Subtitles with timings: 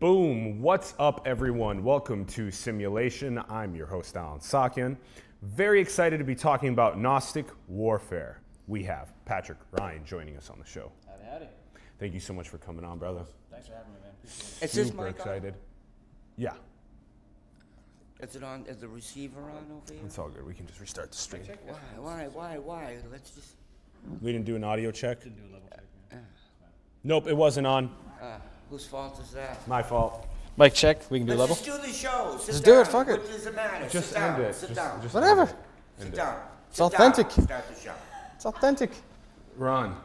[0.00, 0.62] Boom!
[0.62, 1.82] What's up, everyone?
[1.82, 3.42] Welcome to Simulation.
[3.48, 4.96] I'm your host, Allen Saakyan.
[5.42, 8.40] Very excited to be talking about Gnostic warfare.
[8.68, 10.92] We have Patrick Ryan joining us on the show.
[11.08, 11.46] Howdy, howdy.
[11.98, 13.24] Thank you so much for coming on, brother.
[13.50, 14.12] Thanks for having me, man.
[14.22, 15.54] Appreciate Is this Super mic excited.
[16.36, 16.52] Yeah.
[18.20, 18.66] Is it on?
[18.66, 20.02] Is the receiver on over here?
[20.06, 20.46] it's all good.
[20.46, 21.42] We can just restart the stream.
[21.66, 21.74] Why?
[21.96, 22.28] Why?
[22.32, 22.58] Why?
[22.58, 22.96] Why?
[23.10, 23.56] Let's just.
[24.22, 25.26] We didn't do an audio check.
[25.26, 25.34] it.
[25.34, 26.22] Do a level check, man.
[27.02, 27.90] Nope, it wasn't on.
[28.22, 28.38] Uh,
[28.70, 29.66] whose fault is that?
[29.68, 30.26] My fault.
[30.56, 31.08] Mic check.
[31.10, 31.56] We can do Let's level.
[31.56, 32.36] just do the show.
[32.38, 32.74] Sit Just down.
[32.74, 33.12] do it, fuck it.
[33.20, 33.88] What does it matter?
[33.88, 34.34] Just Sit down.
[34.34, 34.54] end it.
[34.54, 35.02] Sit Just- down.
[35.02, 35.40] just Whatever.
[35.42, 35.56] end it.
[35.98, 36.16] Sit End it.
[36.16, 36.40] down.
[36.68, 37.28] It's Sit authentic.
[37.34, 37.44] Down.
[37.46, 37.92] Start the show.
[38.34, 38.90] It's authentic.
[39.56, 39.96] Ron,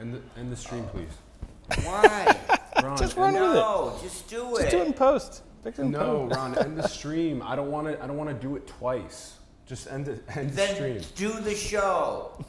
[0.00, 1.84] end the, end the stream, please.
[1.84, 2.36] Why?
[2.82, 3.54] Ron, Just run the- with it.
[3.54, 4.60] no, just do it.
[4.60, 5.42] Just do it in post.
[5.64, 6.36] Fix it in No, post.
[6.36, 7.42] Ron, end the stream.
[7.44, 8.02] I don't want to.
[8.02, 9.34] I don't want to do it twice.
[9.66, 10.22] Just end it.
[10.36, 11.00] End the Then stream.
[11.16, 12.44] do the show.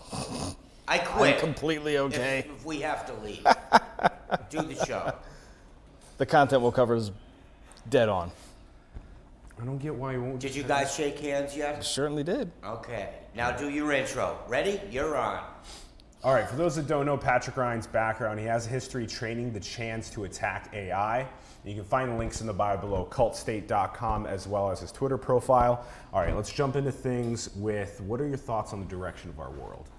[0.90, 1.40] I I'm quit.
[1.40, 2.46] completely if, okay.
[2.50, 3.44] if we have to leave.
[4.50, 5.14] do the show.
[6.18, 7.12] The content we'll cover is
[7.90, 8.32] dead on.
[9.60, 10.40] I don't get why you won't.
[10.40, 11.84] Did you guys shake hands yet?
[11.84, 12.52] Certainly did.
[12.64, 13.10] Okay.
[13.36, 14.38] Now do your intro.
[14.48, 14.80] Ready?
[14.92, 15.44] You're on.
[16.24, 19.54] All right, for those that don't know Patrick Ryan's background, he has a history training
[19.54, 21.28] the Chans to attack AI.
[21.64, 25.18] You can find the links in the bio below, cultstate.com, as well as his Twitter
[25.18, 25.86] profile.
[26.12, 29.40] All right, let's jump into things with what are your thoughts on the direction of
[29.40, 29.90] our world?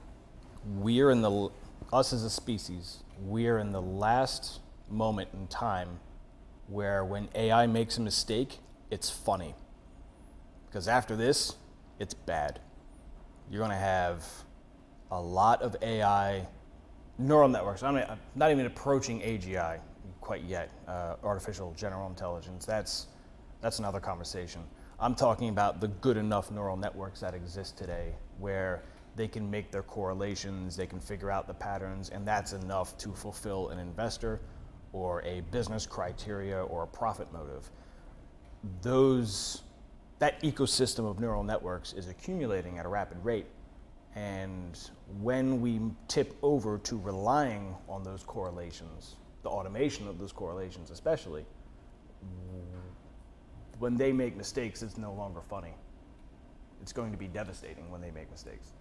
[0.77, 1.51] We're in the
[1.93, 3.05] us as a species.
[3.23, 6.01] We're in the last moment in time
[6.69, 8.59] where when AI makes a mistake,
[8.91, 9.55] it's funny.
[10.69, 11.57] Because after this,
[11.99, 12.61] it's bad.
[13.51, 14.25] You're going to have
[15.11, 16.47] a lot of AI
[17.19, 17.83] neural networks.
[17.83, 19.81] I'm not- I'm not even approaching AGI
[20.21, 22.67] quite yet, uh, artificial general intelligence.
[22.67, 23.07] That's,
[23.63, 24.63] that's another conversation.
[25.01, 28.83] I'm talking about the good enough neural networks that exist today where
[29.17, 33.13] they can make their correlations, they can figure out the patterns, and that's enough to
[33.15, 34.41] fulfill an investor
[34.93, 37.71] or a business criteria or a profit motive
[38.83, 39.63] those
[40.19, 43.47] that ecosystem of neural networks is accumulating at a rapid rate.
[44.17, 44.79] And
[45.21, 51.45] when we tip over to relying on those correlations the automation of those correlations especially
[53.79, 55.75] when they make mistakes it's no longer funny.
[56.83, 58.73] It's going to be devastating when they make mistakes.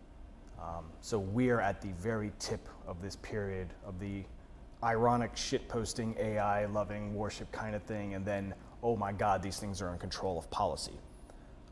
[0.60, 4.24] Um, so we're at the very tip of this period of the
[4.84, 9.82] ironic shitposting, AI loving worship kind of thing, and then oh my God, these things
[9.82, 11.00] are in control of policy.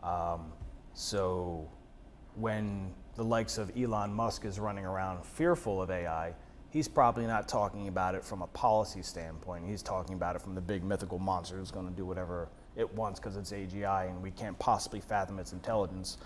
[0.04, 0.52] Um,
[0.94, 1.70] so
[2.36, 6.34] when the likes of Elon Musk is running around fearful of AI,
[6.70, 9.66] he's probably not talking about it from a policy standpoint.
[9.66, 12.92] He's talking about it from the big mythical monster who's going to do whatever it
[12.94, 16.18] wants because it's AGI and we can't possibly fathom its intelligence.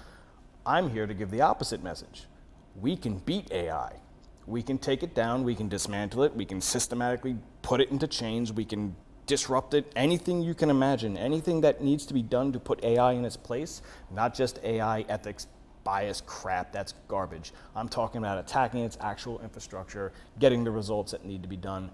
[0.65, 2.25] I'm here to give the opposite message.
[2.75, 3.93] We can beat AI.
[4.49, 8.07] We can take it down, we can dismantle it, we can systematically put it into
[8.07, 8.95] chains, we can
[9.27, 13.11] disrupt it, anything you can imagine, anything that needs to be done to put AI
[13.11, 15.45] in its place, not just AI ethics
[15.83, 17.53] bias crap, that's garbage.
[17.75, 21.91] I'm talking about attacking its actual infrastructure, getting the results that need to be done.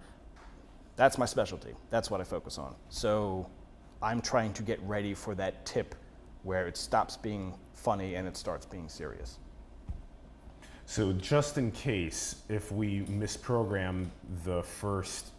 [0.95, 1.73] That's my specialty.
[1.89, 2.73] That's what I focus on.
[2.87, 3.49] So
[4.01, 5.93] I'm trying to get ready for that tip
[6.43, 9.39] where it stops being funny and it starts being serious.
[10.87, 14.07] So, just in case, if we misprogram
[14.43, 15.31] the first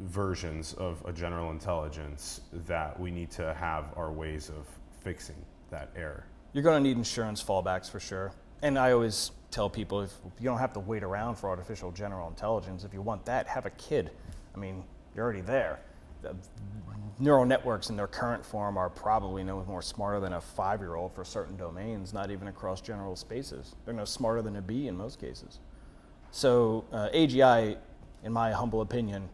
[0.00, 4.66] versions of a general intelligence, that we need to have our ways of
[5.00, 5.36] fixing
[5.70, 6.24] that error.
[6.52, 8.32] You're going to need insurance fallbacks for sure.
[8.62, 12.28] And I always tell people if you don't have to wait around for artificial general
[12.28, 14.10] intelligence, if you want that, have a kid.
[14.54, 14.82] I mean,
[15.14, 15.80] you're already there.
[17.20, 20.94] Neural networks in their current form are probably no more smarter than a five year
[20.94, 23.74] old for certain domains, not even across general spaces.
[23.84, 25.58] They're no smarter than a bee in most cases.
[26.30, 27.76] So, uh, AGI,
[28.22, 29.28] in my humble opinion,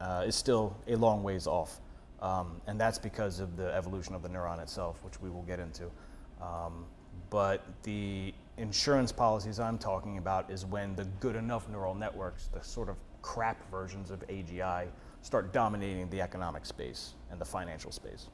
[0.00, 1.80] uh, is still a long ways off.
[2.20, 5.60] Um, and that's because of the evolution of the neuron itself, which we will get
[5.60, 5.90] into.
[6.40, 6.86] Um,
[7.30, 12.62] but the insurance policies I'm talking about is when the good enough neural networks, the
[12.62, 14.88] sort of crap versions of AGI,
[15.22, 18.28] start dominating the economic space and the financial space.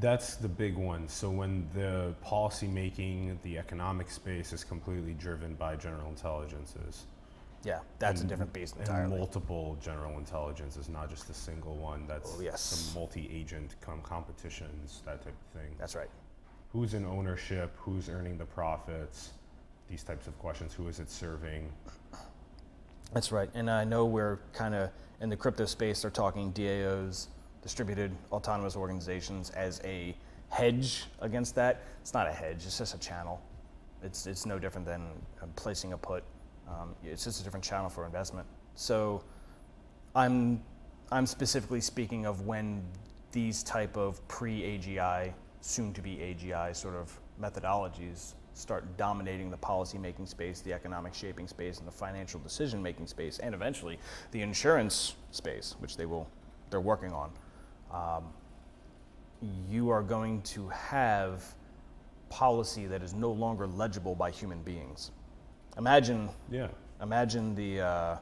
[0.00, 1.06] That's the big one.
[1.08, 7.04] So when the policy making, the economic space is completely driven by general intelligences.
[7.64, 9.04] Yeah, that's a different beast entirely.
[9.12, 12.06] and multiple general intelligences, not just a single one.
[12.08, 12.60] That's Oh, yes.
[12.60, 15.76] some multi-agent com- competitions, that type of thing.
[15.78, 16.08] That's right.
[16.72, 17.76] Who's in ownership?
[17.76, 19.32] Who's earning the profits?
[19.88, 20.72] These types of questions.
[20.72, 21.70] Who is it serving?
[23.12, 23.50] That's right.
[23.54, 27.28] And I know we're kind of in the crypto space, they're talking DAOs,
[27.62, 30.16] distributed autonomous organizations, as a
[30.48, 31.82] hedge against that.
[32.00, 33.40] It's not a hedge, it's just a channel.
[34.02, 35.02] It's, it's no different than
[35.40, 36.24] uh, placing a put.
[36.68, 38.46] Um, it's just a different channel for investment.
[38.74, 39.22] So
[40.16, 40.62] I'm,
[41.12, 42.82] I'm specifically speaking of when
[43.30, 49.98] these type of pre-AGI, soon to be AGI sort of methodologies start dominating the policy
[49.98, 53.98] making space, the economic shaping space, and the financial decision making space, and eventually
[54.30, 56.28] the insurance space, which they will,
[56.70, 57.30] they're working on.
[57.92, 58.24] Um,
[59.68, 61.54] you are going to have
[62.28, 65.10] policy that is no longer legible by human beings.
[65.76, 66.68] Imagine, Yeah.
[67.00, 68.16] imagine the, uh,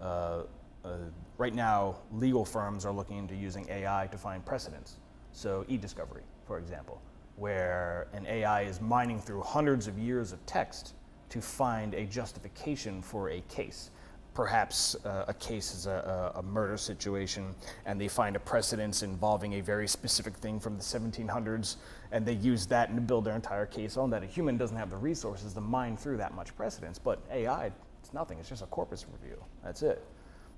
[0.00, 0.42] uh,
[0.84, 0.96] uh,
[1.38, 4.98] right now, legal firms are looking into using AI to find precedents.
[5.32, 7.00] So, e discovery, for example,
[7.36, 10.94] where an AI is mining through hundreds of years of text
[11.28, 13.90] to find a justification for a case.
[14.34, 19.54] Perhaps uh, a case is a, a, murder situation, and they find a precedence involving
[19.54, 21.76] a very specific thing from the 1700s,
[22.12, 24.22] and they use that and build their entire case on that.
[24.22, 27.70] A human doesn't have the resources to mine through that much precedence, but AI,
[28.00, 28.38] it's nothing.
[28.38, 29.36] It's just a corpus review.
[29.62, 30.02] That's it.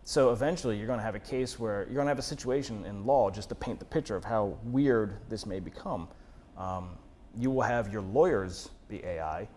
[0.04, 2.84] So eventually, you're going to have a case where you're going to have a situation
[2.84, 6.08] in law, just to paint the picture of how weird this may become.
[6.56, 6.90] Um,
[7.36, 9.48] you will have your lawyers be AI.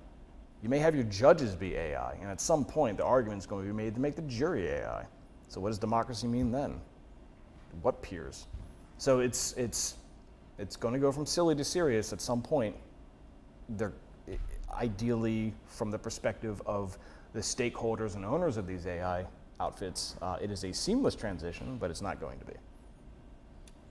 [0.64, 2.14] You may have your judges be AI.
[2.20, 4.68] And at some point, the argument is going to be made to make the jury
[4.68, 5.06] AI.
[5.48, 6.80] So, what does democracy mean then?
[7.82, 8.48] What peers?
[8.98, 9.96] So, it's, it's,
[10.58, 12.76] it's going to go from silly to serious at some point.
[13.70, 13.94] They're
[14.74, 16.98] ideally, from the perspective of
[17.34, 19.26] the stakeholders and owners of these AI
[19.60, 22.54] outfits, uh, it is a seamless transition, but it's not going to be.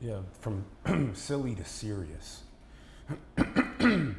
[0.01, 0.65] Yeah, from
[1.15, 2.43] silly to serious.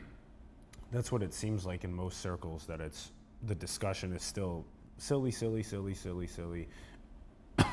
[0.92, 2.66] That's what it seems like in most circles.
[2.68, 3.12] That it's
[3.44, 4.66] the discussion is still
[4.98, 6.68] silly, silly, silly, silly, silly,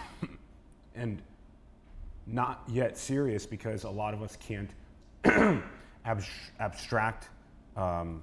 [0.94, 1.22] and
[2.26, 4.70] not yet serious because a lot of us can't
[6.04, 6.28] abs-
[6.60, 7.28] abstract
[7.76, 8.22] um,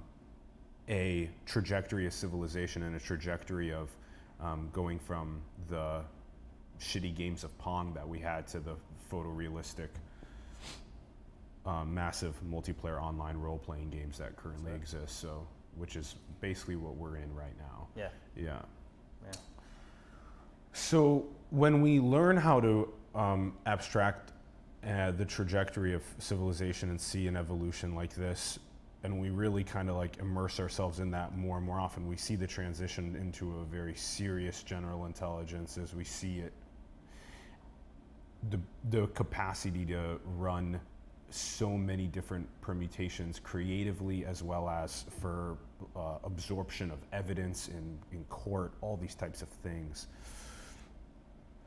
[0.88, 3.90] a trajectory of civilization and a trajectory of
[4.40, 6.02] um, going from the
[6.80, 8.74] shitty games of Pong that we had to the
[9.10, 9.88] photorealistic,
[11.66, 15.20] um, massive multiplayer online role playing games that currently exist.
[15.20, 17.86] So, which is basically what we're in right now.
[17.96, 18.08] Yeah.
[18.36, 18.62] Yeah.
[19.24, 19.32] Yeah.
[20.72, 24.32] So when we learn how to um, abstract
[24.86, 28.58] uh, the trajectory of civilization and see an evolution like this,
[29.04, 32.16] and we really kind of like immerse ourselves in that more and more often, we
[32.16, 36.52] see the transition into a very serious general intelligence as we see it.
[38.50, 38.60] The,
[38.90, 40.80] the capacity to run
[41.34, 45.56] so many different permutations creatively as well as for
[45.96, 50.08] uh, absorption of evidence in, in court, all these types of things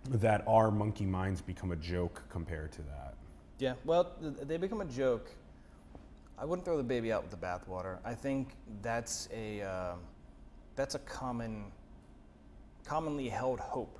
[0.09, 3.15] that our monkey minds become a joke compared to that.
[3.57, 5.31] Yeah, well, they become a joke.
[6.37, 7.97] I wouldn't throw the baby out with the bathwater.
[8.03, 8.49] I think
[8.81, 9.99] that's a um
[10.75, 11.71] that's a common,
[12.85, 13.99] commonly held hope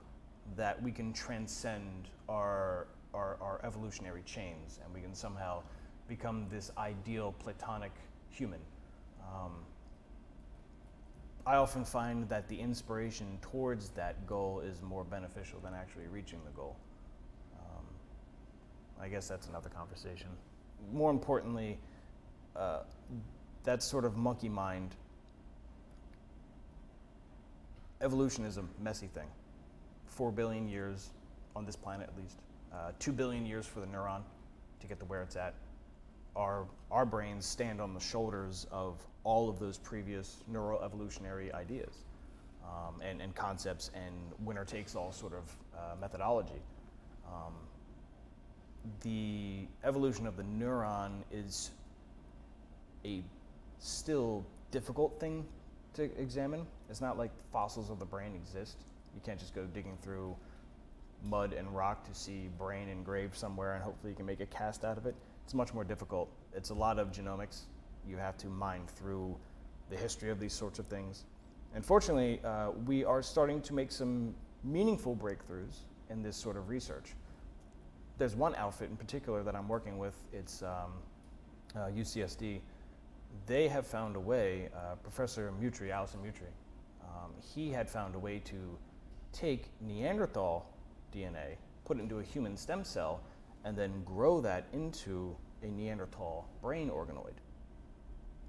[0.57, 5.62] that we can transcend our, our our evolutionary chains and we can somehow
[6.07, 7.91] become this ideal platonic
[8.29, 8.59] human.
[9.21, 9.51] Um,
[11.47, 16.39] I often find that the inspiration towards that goal is more beneficial than actually reaching
[16.44, 16.75] the goal.
[17.59, 17.85] Um,
[18.99, 20.28] I guess that's another conversation.
[20.92, 21.78] More importantly,
[22.56, 22.80] uh,
[23.63, 24.95] that sort of monkey mind,
[28.01, 29.28] evolution is a messy thing.
[30.07, 31.11] Four billion years
[31.56, 32.37] on this planet, at least.
[32.75, 34.21] Uh, two billion years for the neuron
[34.81, 35.53] to get to where it's at.
[36.35, 42.03] Our, our brains stand on the shoulders of all of those previous neuroevolutionary ideas
[42.65, 44.13] um, and, and concepts and
[44.45, 46.61] winner takes all sort of uh, methodology.
[47.25, 47.53] Um,
[49.01, 51.71] the evolution of the neuron is
[53.05, 53.23] a
[53.79, 55.45] still difficult thing
[55.94, 56.67] to examine.
[56.89, 58.77] It's not like fossils of the brain exist.
[59.15, 60.35] You can't just go digging through
[61.25, 64.85] mud and rock to see brain engraved somewhere and hopefully you can make a cast
[64.85, 65.15] out of it.
[65.44, 66.29] It's much more difficult.
[66.53, 67.61] It's a lot of genomics.
[68.07, 69.35] You have to mine through
[69.89, 71.25] the history of these sorts of things.
[71.73, 75.79] And fortunately, uh, we are starting to make some meaningful breakthroughs
[76.09, 77.13] in this sort of research.
[78.17, 80.15] There's one outfit in particular that I'm working with.
[80.31, 80.94] It's um,
[81.75, 82.61] uh, UCSD.
[83.45, 84.69] They have found a way.
[84.73, 86.49] Uh, Professor Muotri, Alysson Muotri,
[87.03, 88.77] um, he had found a way to
[89.33, 90.65] take Neanderthal
[91.16, 91.56] DNA,
[91.86, 93.22] put it into a human stem cell,
[93.64, 97.34] and then grow that into a Neanderthal brain organoid.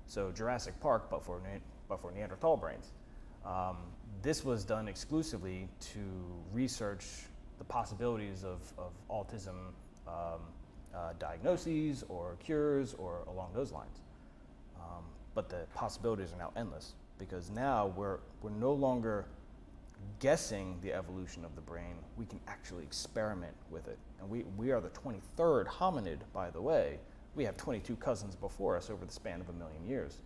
[0.07, 2.93] So Jurassic Park, but for, Ne- but for Neanderthal brains.
[3.45, 3.77] Um,
[4.23, 6.01] this was done exclusively to
[6.53, 7.07] research
[7.59, 9.73] the possibilities of, of autism
[10.07, 10.41] um,
[10.95, 14.01] uh, diagnoses or cures or along those lines.
[14.77, 15.05] Um,
[15.35, 19.27] but the possibilities are now endless because now we're, we're no longer
[20.19, 23.99] guessing the evolution of the brain, we can actually experiment with it.
[24.21, 26.99] And we, we are the 23rd hominid, by the way.
[27.35, 30.21] We have 22 cousins before us over the span of a million years.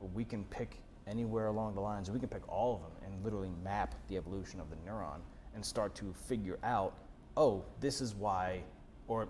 [0.00, 3.24] But we can pick anywhere along the lines, we can pick all of them and
[3.24, 5.20] literally map the evolution of the neuron
[5.54, 6.94] and start to figure out,
[7.36, 8.62] oh, this is why,
[9.06, 9.28] or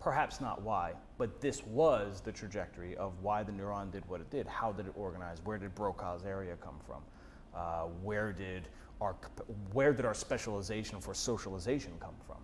[0.00, 4.30] perhaps not why, but this was the trajectory of why the neuron did what it
[4.30, 4.46] did.
[4.46, 5.38] How did it organize?
[5.44, 7.02] Where did Broca's area come from?
[7.54, 8.68] Uh, where did
[9.02, 9.16] our
[9.72, 12.38] where did our specialization for socialization come from?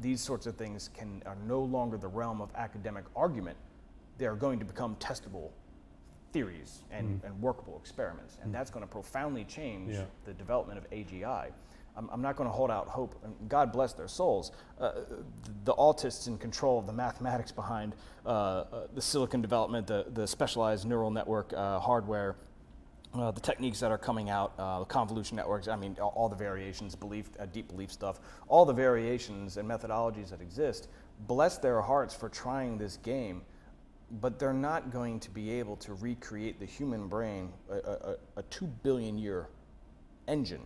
[0.00, 3.56] These sorts of things can are no longer the realm of academic argument.
[4.18, 5.50] They are going to become testable
[6.32, 7.26] theories and, mm.
[7.26, 8.52] and workable experiments, and mm.
[8.52, 10.04] that's going to profoundly change yeah.
[10.24, 11.50] the development of AGI.
[11.96, 14.50] I'm, I'm not going to hold out hope, and God bless their souls.
[14.80, 14.92] Uh,
[15.64, 17.94] the autists in control of the mathematics behind
[18.26, 22.36] uh, uh, the silicon development, the, the specialized neural network uh, hardware,
[23.14, 26.36] uh, the techniques that are coming out, uh, convolution networks, I mean, all, all the
[26.36, 30.88] variations, belief, uh, deep belief stuff, all the variations and methodologies that exist,
[31.26, 33.42] bless their hearts for trying this game,
[34.20, 38.42] but they're not going to be able to recreate the human brain, a, a, a
[38.44, 39.48] two billion year
[40.28, 40.62] engine.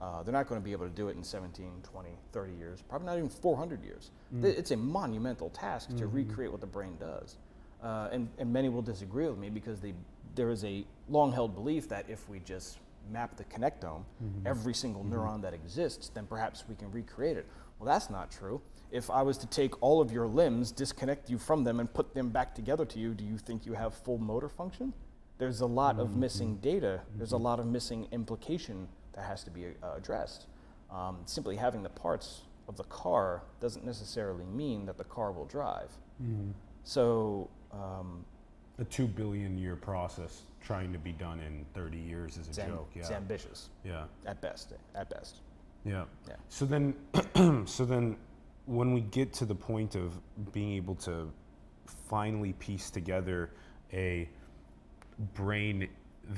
[0.00, 2.82] Uh, they're not going to be able to do it in 17, 20, 30 years,
[2.82, 4.10] probably not even 400 years.
[4.34, 4.44] Mm.
[4.44, 5.98] It's a monumental task mm-hmm.
[5.98, 7.36] to recreate what the brain does.
[7.82, 9.94] Uh, and, and many will disagree with me because they
[10.34, 12.78] there is a long held belief that if we just
[13.10, 14.46] map the connectome, mm-hmm.
[14.46, 15.14] every single mm-hmm.
[15.14, 17.46] neuron that exists, then perhaps we can recreate it.
[17.78, 18.60] Well, that's not true.
[18.90, 22.14] If I was to take all of your limbs, disconnect you from them, and put
[22.14, 24.92] them back together to you, do you think you have full motor function?
[25.38, 26.02] There's a lot mm-hmm.
[26.02, 27.44] of missing data, there's a mm-hmm.
[27.44, 30.46] lot of missing implication that has to be uh, addressed.
[30.90, 35.46] Um, simply having the parts of the car doesn't necessarily mean that the car will
[35.46, 35.90] drive.
[36.22, 36.50] Mm-hmm.
[36.84, 38.24] So, um,
[38.78, 42.56] a two billion year process trying to be done in 30 years is a it's
[42.58, 42.90] joke.
[42.94, 43.02] yeah.
[43.02, 43.68] It's ambitious.
[43.84, 44.04] Yeah.
[44.26, 44.72] At best.
[44.94, 45.40] At best.
[45.84, 46.04] Yeah.
[46.26, 46.36] Yeah.
[46.48, 46.94] So then,
[47.66, 48.16] so then,
[48.66, 50.18] when we get to the point of
[50.52, 51.30] being able to
[52.08, 53.50] finally piece together
[53.92, 54.26] a
[55.34, 55.86] brain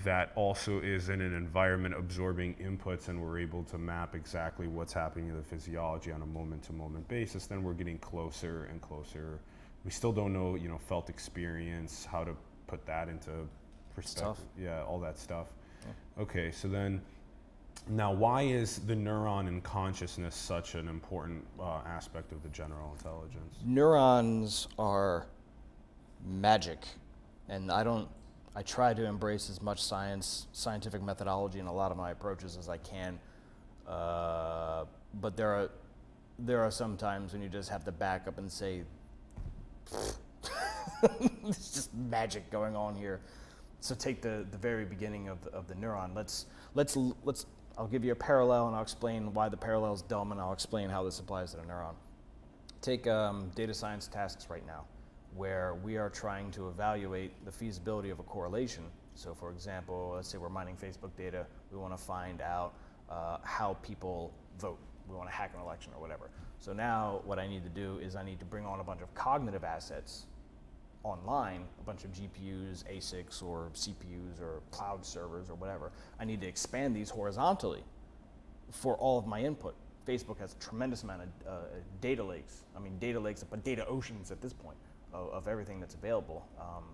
[0.04, 4.92] that also is in an environment absorbing inputs and we're able to map exactly what's
[4.92, 8.80] happening in the physiology on a moment to moment basis, then we're getting closer and
[8.80, 9.38] closer
[9.86, 12.32] we still don't know, you know, felt experience, how to
[12.66, 13.30] put that into
[13.94, 14.44] perspective.
[14.58, 15.46] Yeah, all that stuff.
[15.86, 16.22] Yeah.
[16.24, 17.00] Okay, so then
[17.88, 22.92] now why is the neuron and consciousness such an important uh, aspect of the general
[22.98, 23.54] intelligence?
[23.64, 25.28] Neurons are
[26.26, 26.80] magic,
[27.48, 28.08] and I don't.
[28.56, 32.56] I try to embrace as much science, scientific methodology in a lot of my approaches
[32.56, 33.20] as I can.
[33.86, 34.86] Uh,
[35.20, 35.70] but there are
[36.40, 38.82] there are some times when you just have to back up and say
[41.46, 43.20] it's just magic going on here.
[43.80, 46.14] So take the, the very beginning of the, of the neuron.
[46.14, 47.46] Let's, let's, let's,
[47.78, 50.52] I'll give you a parallel and I'll explain why the parallel is dumb and I'll
[50.52, 51.94] explain how this applies to the neuron.
[52.80, 54.84] Take um, data science tasks right now
[55.36, 58.84] where we are trying to evaluate the feasibility of a correlation.
[59.14, 62.74] So for example, let's say we're mining Facebook data, we want to find out
[63.10, 64.78] uh, how people vote.
[65.08, 66.30] We want to hack an election or whatever.
[66.60, 69.02] So now what I need to do is I need to bring on a bunch
[69.02, 70.26] of cognitive assets
[71.04, 75.92] online, a bunch of GPUs, ASICs, or CPUs, or cloud servers, or whatever.
[76.18, 77.84] I need to expand these horizontally
[78.72, 79.74] for all of my input.
[80.06, 81.60] Facebook has a tremendous amount of uh,
[82.00, 82.64] data lakes.
[82.76, 84.76] I mean, data lakes, but data oceans at this point
[85.12, 86.46] of, of everything that's available.
[86.60, 86.84] Um,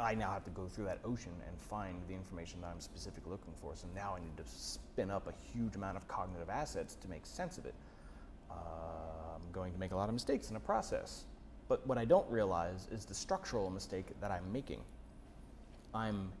[0.00, 3.30] I now have to go through that ocean and find the information that I'm specifically
[3.30, 3.76] looking for.
[3.76, 7.26] So now I need to spin up a huge amount of cognitive assets to make
[7.26, 7.74] sense of it.
[8.50, 11.24] Um, I'm going to make a lot of mistakes in the process.
[11.68, 14.80] But what I don't realize is the structural mistake that I'm making.
[15.94, 16.32] I'm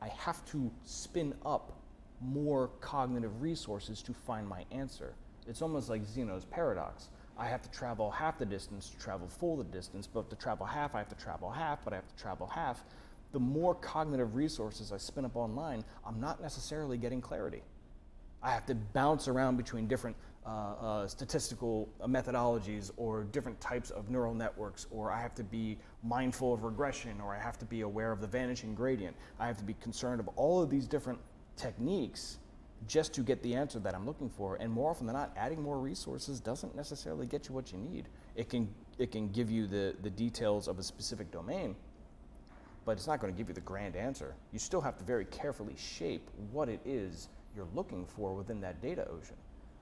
[0.00, 1.72] I have to spin up
[2.20, 5.14] more cognitive resources to find my answer.
[5.46, 7.08] It's almost like Zeno's paradox.
[7.38, 10.64] I have to travel half the distance to travel full the distance, but to travel
[10.66, 12.84] half, I have to travel half, but I have to travel half.
[13.32, 17.62] The more cognitive resources I spin up online, I'm not necessarily getting clarity.
[18.42, 20.16] I have to bounce around between different
[20.46, 25.76] uh, uh, statistical methodologies or different types of neural networks, or I have to be
[26.04, 29.16] mindful of regression, or I have to be aware of the vanishing gradient.
[29.40, 31.18] I have to be concerned of all of these different
[31.56, 32.38] techniques
[32.86, 34.56] just to get the answer that I'm looking for.
[34.56, 38.06] And more often than not, adding more resources doesn't necessarily get you what you need.
[38.36, 41.74] It can, it can give you the, the details of a specific domain,
[42.84, 44.34] but it's not going to give you the grand answer.
[44.52, 48.80] You still have to very carefully shape what it is you're looking for within that
[48.82, 49.36] data ocean.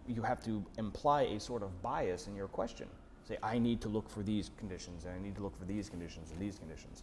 [0.06, 2.86] You have to imply a sort of bias in your question.
[3.26, 5.88] Say, I need to look for these conditions, and I need to look for these
[5.88, 7.02] conditions and these conditions.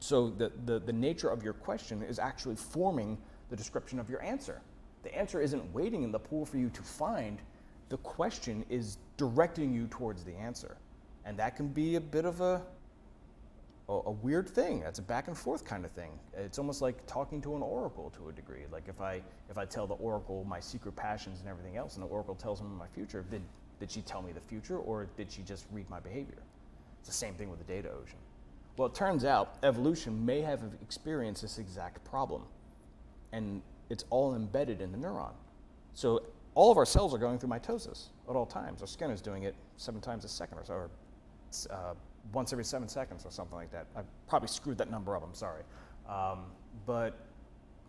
[0.00, 3.18] So the, the, the nature of your question is actually forming
[3.50, 4.60] the description of your answer.
[5.02, 7.40] The answer isn't waiting in the pool for you to find,
[7.90, 10.76] the question is directing you towards the answer.
[11.26, 12.62] And that can be a bit of a,
[13.88, 14.80] a, weird thing.
[14.80, 16.18] That's a back and forth kind of thing.
[16.36, 18.62] It's almost like talking to an oracle to a degree.
[18.72, 22.02] Like if I, if I tell the oracle my secret passions and everything else, and
[22.02, 23.42] the oracle tells me my future, did,
[23.80, 26.42] did she tell me the future or did she just read my behavior?
[27.00, 28.18] It's the same thing with the data ocean.
[28.76, 32.42] Well, it turns out evolution may have experienced this exact problem.
[33.32, 33.60] And
[33.90, 35.34] it's all embedded in the neuron.
[35.92, 36.22] So
[36.54, 38.80] all of our cells are going through mitosis at all times.
[38.80, 40.90] Our skin is doing it seven times a second or so, or
[41.70, 41.94] uh,
[42.32, 43.86] once every seven seconds or something like that.
[43.96, 45.62] I probably screwed that number up, I'm sorry.
[46.08, 46.46] Um,
[46.86, 47.18] but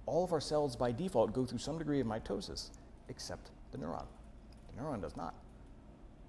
[0.06, 2.70] all of our cells by default go through some degree of mitosis,
[3.10, 4.06] except the neuron.
[4.76, 5.34] The neuron does not.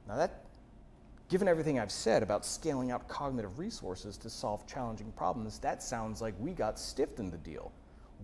[0.08, 0.44] Now that,
[1.28, 6.22] given everything I've said about scaling out cognitive resources to solve challenging problems, that sounds
[6.22, 7.72] like we got stiffed in the deal.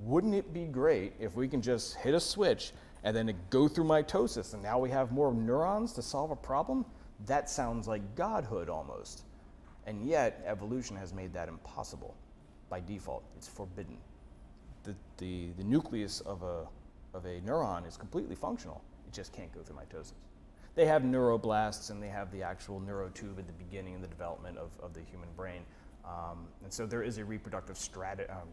[0.05, 2.73] Wouldn't it be great if we can just hit a switch
[3.05, 6.87] and then go through mitosis and now we have more neurons to solve a problem?
[7.27, 9.25] That sounds like godhood almost.
[9.87, 12.15] And yet, evolution has made that impossible
[12.69, 13.25] by default.
[13.37, 13.97] It's forbidden.
[14.85, 16.67] The, the, the nucleus of a,
[17.15, 20.15] of a neuron is completely functional, it just can't go through mitosis.
[20.75, 24.57] They have neuroblasts and they have the actual neurotube at the beginning of the development
[24.57, 25.63] of, of the human brain.
[26.05, 28.49] Um, and so there is a reproductive strategy, um,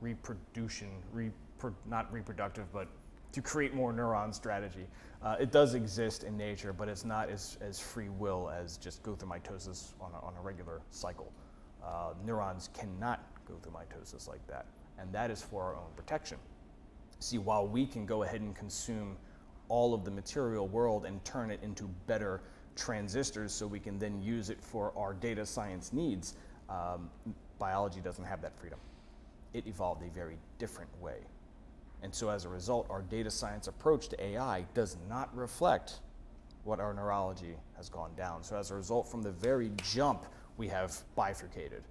[0.00, 2.88] reproduction, repro- not reproductive, but
[3.32, 4.86] to create more neuron strategy.
[5.22, 9.02] Uh, it does exist in nature, but it's not as, as free will as just
[9.02, 11.32] go through mitosis on a, on a regular cycle.
[11.84, 14.66] Uh, neurons cannot go through mitosis like that,
[14.98, 16.38] and that is for our own protection.
[17.20, 19.16] See, while we can go ahead and consume
[19.68, 22.40] all of the material world and turn it into better
[22.76, 26.34] transistors so we can then use it for our data science needs,
[26.70, 27.10] um,
[27.58, 28.78] biology doesn't have that freedom.
[29.52, 31.18] It evolved a very different way.
[32.02, 36.00] And so as a result, our data science approach to AI does not reflect
[36.64, 38.42] what our neurology has gone down.
[38.42, 41.82] So as a result, from the very jump, we have bifurcated.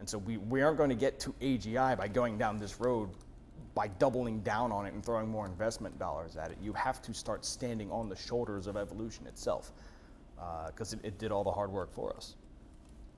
[0.00, 3.10] And so we, we aren't going to get to AGI by going down this road
[3.74, 6.58] by doubling down on it and throwing more investment dollars at it.
[6.62, 9.72] You have to start standing on the shoulders of evolution itself
[10.68, 12.36] because uh, it, it did all the hard work for us.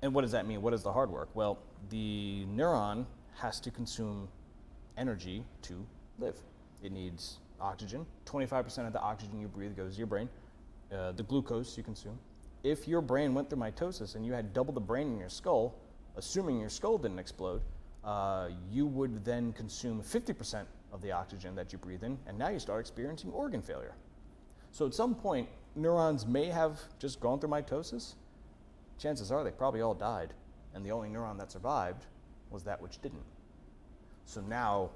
[0.02, 0.62] And what does that mean?
[0.62, 1.28] What is the hard work?
[1.34, 1.58] Well,
[1.90, 3.06] the neuron
[3.36, 4.28] has to consume
[4.96, 5.86] energy to
[6.18, 6.36] live.
[6.82, 8.06] It needs oxygen.
[8.26, 10.28] 25% of the oxygen you breathe goes to your brain.
[10.92, 12.18] Uh, the glucose you consume.
[12.62, 15.74] If your brain went through mitosis and you had double the brain in your skull,
[16.16, 17.60] assuming your skull didn't explode,
[18.04, 22.48] uh, you would then consume 50% of the oxygen that you breathe in, and now
[22.48, 23.94] you start experiencing organ failure.
[24.70, 28.14] So at some point, neurons may have just gone through mitosis.
[28.98, 30.32] Chances are they probably all died,
[30.74, 32.06] and the only neuron that survived
[32.50, 33.24] was that which didn't.
[34.24, 34.90] So now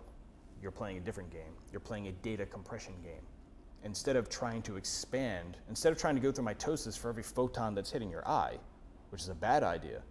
[0.63, 1.53] you're playing a different game.
[1.73, 3.23] You're playing a data compression game.
[3.83, 7.75] Instead of trying to expand, instead of trying to go through mitosis for every photon
[7.75, 8.59] that's hitting your eye,
[9.11, 10.03] which is a bad idea,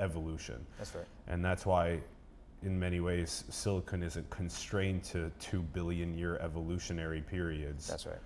[0.00, 0.66] evolution.
[0.78, 1.04] That's right.
[1.28, 2.00] And that's why,
[2.62, 7.86] in many ways, silicon isn't constrained to two billion year evolutionary periods.
[7.86, 8.18] That's right.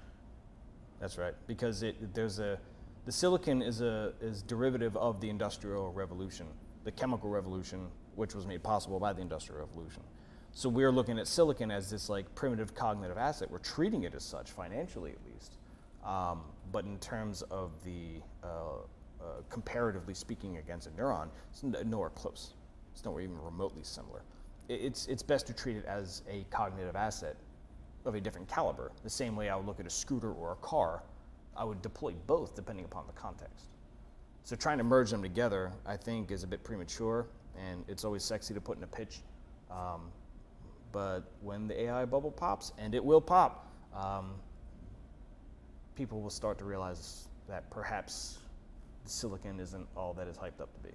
[1.00, 1.34] That's right.
[1.46, 2.58] Because it, there's a,
[3.04, 6.46] the silicon is a is derivative of the industrial revolution,
[6.84, 10.02] the chemical revolution, which was made possible by the industrial revolution.
[10.52, 13.50] So we're looking at silicon as this like primitive cognitive asset.
[13.50, 15.56] We're treating it as such financially, at least.
[16.04, 18.46] Um, but in terms of the uh,
[19.20, 22.52] uh, comparatively speaking against a neuron, it's nowhere close.
[22.92, 24.22] It's nowhere even remotely similar.
[24.68, 27.36] It's, it's best to treat it as a cognitive asset
[28.04, 28.92] of a different caliber.
[29.02, 31.02] The same way I would look at a scooter or a car,
[31.56, 33.66] I would deploy both depending upon the context.
[34.44, 37.26] So trying to merge them together, I think, is a bit premature,
[37.58, 39.20] and it's always sexy to put in a pitch.
[39.70, 40.10] Um,
[40.92, 44.32] but when the AI bubble pops, and it will pop, um,
[45.96, 48.38] people will start to realize that perhaps
[49.04, 50.94] silicon isn't all that is hyped up to be.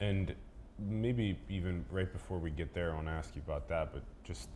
[0.00, 0.34] And
[0.78, 4.02] maybe even right before we get there, I want to ask you about that, but
[4.24, 4.48] just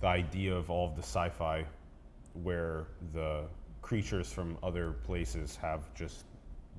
[0.00, 1.64] the idea of all of the sci fi
[2.42, 3.44] where the
[3.82, 6.24] creatures from other places have just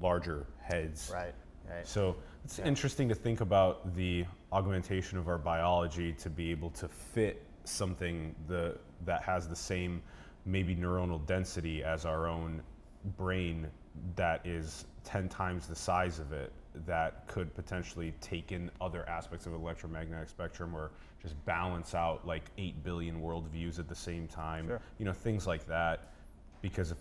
[0.02, 1.12] larger heads.
[1.14, 1.34] Right.
[1.70, 1.88] Right.
[1.88, 2.16] So
[2.48, 7.44] it's interesting to think about the augmentation of our biology to be able to fit
[7.66, 10.02] something the, that has the same
[10.46, 12.62] maybe neuronal density as our own
[13.18, 13.68] brain
[14.16, 16.54] that is 10 times the size of it
[16.86, 22.44] that could potentially take in other aspects of electromagnetic spectrum or just balance out like
[22.58, 24.80] 8 billion worldviews at the same time Sure.
[25.00, 26.14] you know things like that
[26.62, 26.98] because if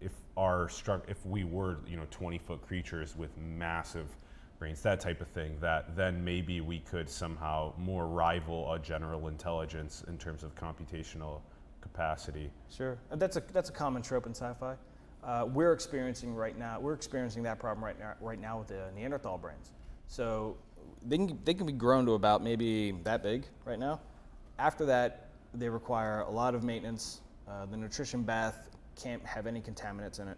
[0.00, 4.06] if our struct if we were you know 20 foot creatures with massive
[4.58, 9.28] brains that type of thing that then maybe we could somehow more rival a general
[9.28, 11.40] intelligence in terms of computational
[11.80, 14.74] capacity Sure, that's a that's a common trope in sci-fi.
[15.24, 16.78] Uh, we're experiencing right now.
[16.78, 18.14] We're experiencing that problem right now.
[18.20, 19.72] Right now with the Neanderthal brains.
[20.06, 20.56] So
[21.06, 24.00] they can they can be grown to about maybe that big right now.
[24.58, 27.20] After that, they require a lot of maintenance.
[27.48, 28.68] Uh, the nutrition bath
[29.00, 30.36] can't have any contaminants in it.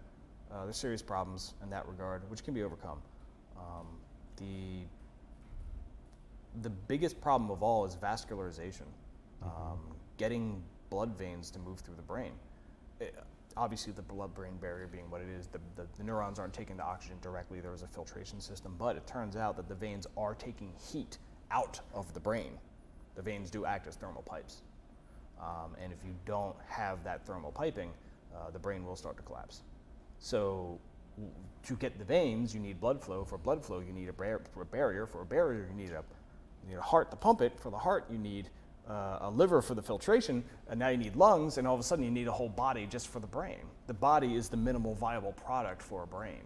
[0.52, 3.00] Uh, there's serious problems in that regard, which can be overcome.
[3.56, 3.86] Um,
[4.40, 4.84] the
[6.62, 8.86] the biggest problem of all is vascularization,
[9.42, 9.78] um,
[10.16, 12.32] getting blood veins to move through the brain.
[12.98, 13.14] It-
[13.56, 16.84] obviously, the blood-brain barrier being what it is, the, the, the neurons aren't taking the
[16.84, 17.60] oxygen directly.
[17.60, 21.18] There was a filtration system, but it turns out that the veins are taking heat
[21.50, 22.52] out of the brain.
[23.16, 24.62] The veins do act as thermal pipes,
[25.40, 27.90] um, and if you don't have that thermal piping,
[28.34, 29.62] uh, the brain will start to collapse.
[30.20, 30.78] So
[31.64, 33.24] to get the veins, you need blood flow.
[33.24, 35.06] For blood flow, you need a, bar- a barrier.
[35.06, 36.02] For a barrier, you need a,
[36.62, 37.58] you need a heart to pump it.
[37.58, 38.48] For the heart, you need
[38.88, 40.42] uh, a liver for the filtration.
[40.68, 42.86] And now you need lungs, and all of a sudden you need a whole body
[42.86, 43.60] just for the brain.
[43.86, 46.42] The body is the minimal viable product for a brain.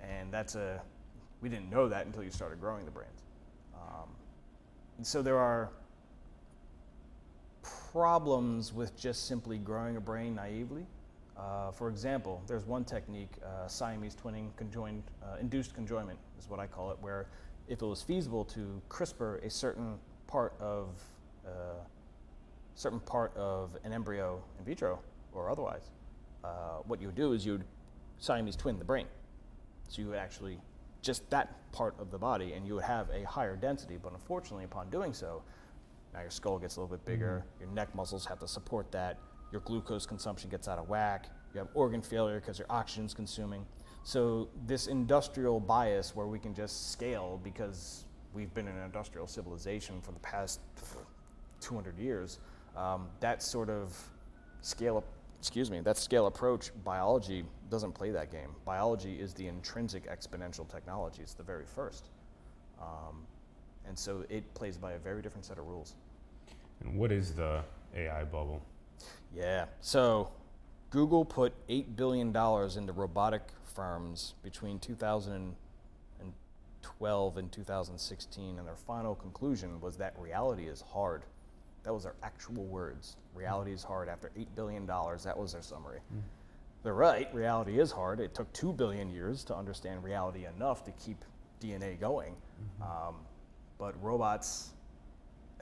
[0.00, 0.82] And that's a,
[1.40, 3.22] we didn't know that until you started growing the brains.
[3.74, 4.08] Um,
[4.96, 5.70] and so there are
[7.92, 10.86] problems with just simply growing a brain naively.
[11.36, 16.60] Uh, for example, there's one technique, uh, Siamese twinning, conjoined, uh, induced conjoinment is what
[16.60, 17.26] I call it, where
[17.68, 20.88] if it was feasible to CRISPR a certain part of
[21.46, 21.80] uh,
[22.74, 25.00] certain part of an embryo in vitro
[25.32, 25.90] or otherwise,
[26.44, 27.64] uh, what you would do is you'd
[28.18, 29.06] Siamese twin the brain.
[29.88, 30.58] So you would actually
[31.02, 33.98] just that part of the body, and you would have a higher density.
[34.00, 35.42] But unfortunately, upon doing so,
[36.14, 37.44] now your skull gets a little bit bigger.
[37.60, 39.18] Your neck muscles have to support that.
[39.52, 41.26] Your glucose consumption gets out of whack.
[41.54, 43.64] You have organ failure because your oxygen's consuming.
[44.02, 49.26] So this industrial bias, where we can just scale because we've been in an industrial
[49.26, 50.60] civilization for the past
[51.60, 52.40] 200 years,
[52.76, 53.96] um, that sort of
[54.62, 55.04] scale
[55.38, 58.50] excuse me, that scale approach, biology doesn't play that game.
[58.64, 61.20] Biology is the intrinsic exponential technology.
[61.20, 62.10] It's the very first.
[62.80, 63.26] Um,
[63.88, 65.96] and so it plays by a very different set of rules.
[66.80, 67.62] and what is the
[67.96, 68.62] ai bubble
[69.34, 69.64] Yeah.
[69.80, 70.28] So
[70.90, 79.80] Google put $8 billion into robotic firms between 2012 and 2016, and their final conclusion
[79.80, 81.22] was that reality is hard.
[81.84, 83.16] That was their actual words.
[83.34, 84.86] Reality is hard after $8 billion.
[84.86, 85.98] That was their summary.
[86.82, 88.20] They're right, reality is hard.
[88.20, 91.24] It took 2 billion years to understand reality enough to keep
[91.60, 92.34] DNA going.
[92.82, 93.16] Um,
[93.78, 94.70] but robots,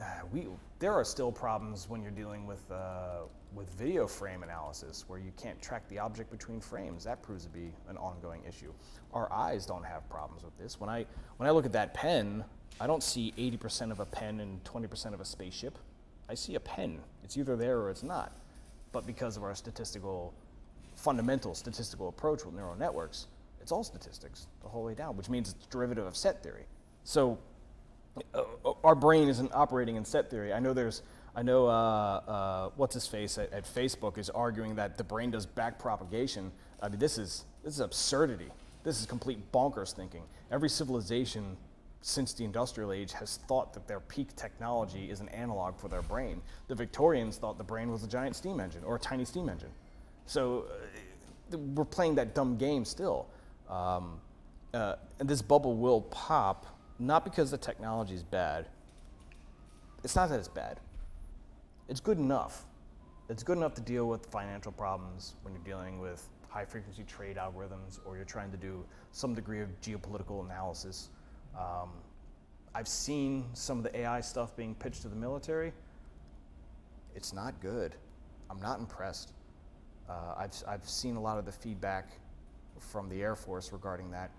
[0.00, 0.46] uh, we
[0.78, 3.22] there are still problems when you're dealing with uh,
[3.54, 7.04] with video frame analysis where you can't track the object between frames.
[7.04, 8.72] That proves to be an ongoing issue.
[9.12, 10.78] Our eyes don't have problems with this.
[10.80, 12.44] When I when I look at that pen,
[12.80, 15.78] I don't see 80% of a pen and 20% of a spaceship.
[16.28, 17.00] I see a pen.
[17.24, 18.36] It's either there or it's not.
[18.92, 20.32] But because of our statistical
[20.94, 23.26] fundamental statistical approach with neural networks,
[23.60, 26.64] it's all statistics the whole way down, which means it's derivative of set theory.
[27.04, 27.38] So
[28.84, 30.52] our brain isn't operating in set theory.
[30.52, 31.02] I know there's,
[31.34, 35.30] I know uh, uh, what's his face at, at Facebook is arguing that the brain
[35.30, 36.50] does back propagation.
[36.82, 38.48] I mean, this is this is absurdity.
[38.82, 40.22] This is complete bonkers thinking.
[40.50, 41.56] Every civilization
[42.02, 46.02] since the industrial age has thought that their peak technology is an analog for their
[46.02, 46.40] brain.
[46.68, 49.68] The Victorians thought the brain was a giant steam engine or a tiny steam engine.
[50.24, 50.64] So
[51.52, 53.26] uh, we're playing that dumb game still.
[53.68, 54.18] Um,
[54.72, 56.66] uh, and this bubble will pop,
[57.00, 58.66] not because the technology is bad.
[60.04, 60.80] It's not that it's bad.
[61.88, 62.66] It's good enough.
[63.28, 67.36] It's good enough to deal with financial problems when you're dealing with high frequency trade
[67.36, 71.10] algorithms or you're trying to do some degree of geopolitical analysis.
[71.58, 71.90] Um,
[72.74, 75.72] I've seen some of the AI stuff being pitched to the military.
[77.14, 77.94] It's not good.
[78.50, 79.32] I'm not impressed.
[80.08, 82.10] Uh, I've, I've seen a lot of the feedback
[82.78, 84.30] from the Air Force regarding that.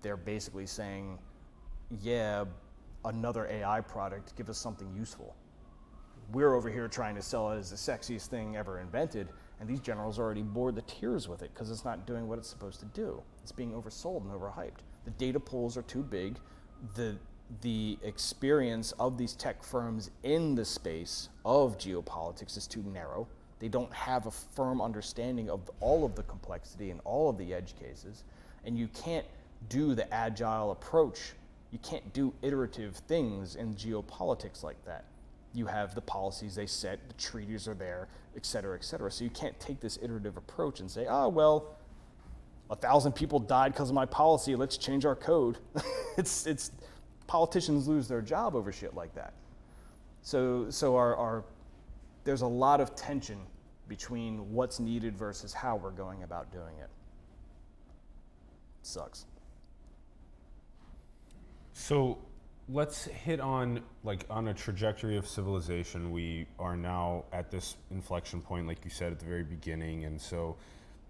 [0.00, 1.18] They're basically saying,
[2.00, 2.44] yeah,
[3.04, 5.34] another AI product, give us something useful.
[6.32, 9.28] We're over here trying to sell it as the sexiest thing ever invented,
[9.60, 12.38] and these generals are already bored to tears with it because it's not doing what
[12.38, 13.22] it's supposed to do.
[13.42, 14.80] It's being oversold and overhyped.
[15.04, 16.38] The data pools are too big.
[16.94, 17.18] The
[17.60, 23.28] the experience of these tech firms in the space of geopolitics is too narrow.
[23.58, 27.52] They don't have a firm understanding of all of the complexity and all of the
[27.52, 28.24] edge cases.
[28.64, 29.26] And you can't
[29.68, 31.34] do the agile approach.
[31.72, 35.04] You can't do iterative things in geopolitics like that.
[35.54, 39.10] You have the policies they set, the treaties are there, et cetera, et cetera.
[39.10, 41.76] So you can't take this iterative approach and say, oh, well,
[42.70, 45.58] a thousand people died because of my policy, let's change our code.
[46.16, 46.70] it's, it's,
[47.26, 49.32] politicians lose their job over shit like that.
[50.22, 51.44] So, so our, our,
[52.24, 53.38] there's a lot of tension
[53.88, 56.88] between what's needed versus how we're going about doing it.
[58.80, 59.26] it sucks.
[61.72, 62.18] So
[62.68, 66.10] let's hit on like on a trajectory of civilization.
[66.10, 70.20] We are now at this inflection point, like you said at the very beginning, and
[70.20, 70.56] so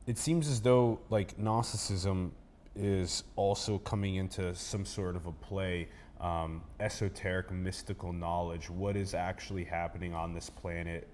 [0.07, 2.33] it seems as though like Gnosticism
[2.75, 5.89] is also coming into some sort of a play
[6.21, 8.71] um, esoteric, mystical knowledge.
[8.71, 11.09] What is actually happening on this planet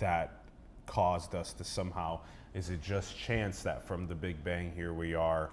[0.00, 0.44] that
[0.86, 2.20] caused us to somehow?
[2.54, 5.50] Is it just chance that from the Big Bang here we are,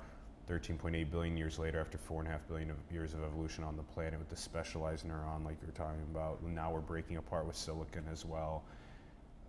[0.50, 3.76] 13.8 billion years later, after four and a half billion of years of evolution on
[3.76, 6.42] the planet with the specialized neuron, like you're talking about?
[6.44, 8.64] Now we're breaking apart with silicon as well.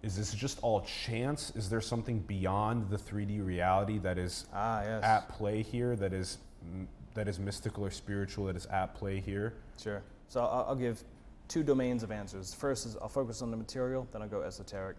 [0.03, 1.53] Is this just all chance?
[1.57, 5.05] Is there something beyond the 3D reality that is ah, yes.
[5.05, 6.39] at play here that is
[7.15, 9.55] that is mystical or spiritual that is at play here?
[9.81, 10.03] Sure.
[10.29, 11.03] So I'll, I'll give
[11.49, 12.55] two domains of answers.
[12.55, 14.97] First is I'll focus on the material, then I'll go esoteric.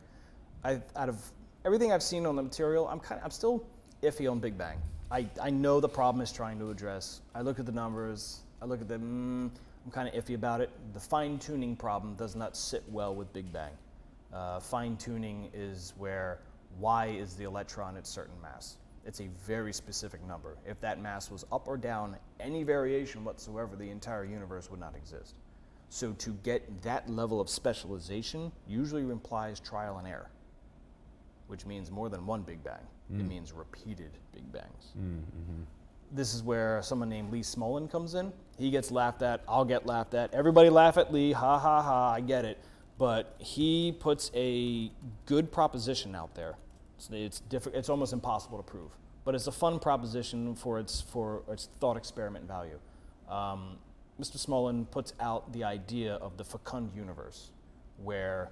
[0.64, 1.32] I, out of
[1.66, 3.64] everything I've seen on the material, I'm kind of, I'm still
[4.02, 4.78] iffy on Big Bang.
[5.12, 7.22] I, I know the problem is trying to address.
[7.34, 8.42] I look at the numbers.
[8.62, 9.52] I look at them.
[9.52, 10.70] Mm, I'm kind of iffy about it.
[10.94, 13.72] The fine tuning problem does not sit well with Big Bang.
[14.32, 16.40] Uh, fine tuning is where
[16.78, 18.78] why is the electron at certain mass?
[19.06, 20.58] It's a very specific number.
[20.68, 24.96] If that mass was up or down, any variation whatsoever, the entire universe would not
[24.96, 25.34] exist.
[25.90, 30.30] So to get that level of specialization usually implies trial and error,
[31.50, 32.86] which means more than one Big Bang.
[33.12, 33.20] Mm.
[33.20, 34.94] It means repeated Big Bangs.
[34.98, 36.16] Mm -hmm.
[36.16, 38.34] This is where someone named Lee Smolin comes in.
[38.58, 40.34] He gets laughed at, I'll get laughed at.
[40.34, 42.58] Everybody laugh at Lee, ha ha ha, I get it.
[42.98, 44.92] But he puts a
[45.26, 46.56] good proposition out there
[47.00, 48.92] it's, it's, diff- it's almost impossible to prove,
[49.24, 52.80] but it's a fun proposition for its, for its thought experiment value.
[53.30, 53.78] Um,
[54.20, 54.38] Mr.
[54.38, 57.52] Smolin puts out the idea of the fecund universe,
[58.04, 58.52] where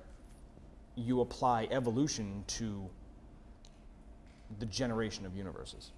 [0.97, 2.89] you apply evolution to
[4.59, 5.91] the generation of universes.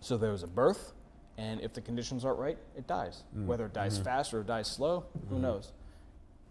[0.00, 0.92] So there's a birth,
[1.38, 3.22] and if the conditions aren't right, it dies.
[3.36, 3.46] Mm.
[3.46, 4.04] Whether it dies mm-hmm.
[4.04, 5.34] fast or it dies slow, mm-hmm.
[5.34, 5.72] who knows?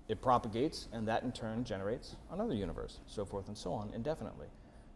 [0.08, 4.48] It propagates, and that in turn generates another universe, so forth and so on indefinitely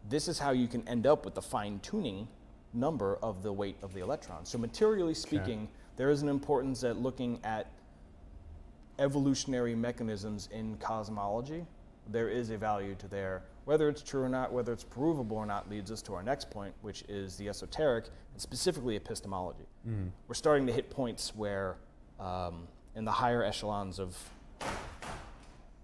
[0.08, 2.28] this is how you can end up with the fine tuning
[2.74, 4.46] number of the weight of the electron.
[4.46, 5.70] So materially speaking, okay.
[5.98, 7.68] there is an importance at looking at
[9.00, 11.66] evolutionary mechanisms in cosmology.
[12.12, 13.44] There is a value to there.
[13.66, 16.50] Whether it's true or not, whether it's provable or not, leads us to our next
[16.50, 19.68] point, which is the esoteric and specifically epistemology.
[19.88, 20.10] Mm.
[20.28, 21.78] We're starting to hit points where,
[22.20, 24.18] um, in the higher echelons of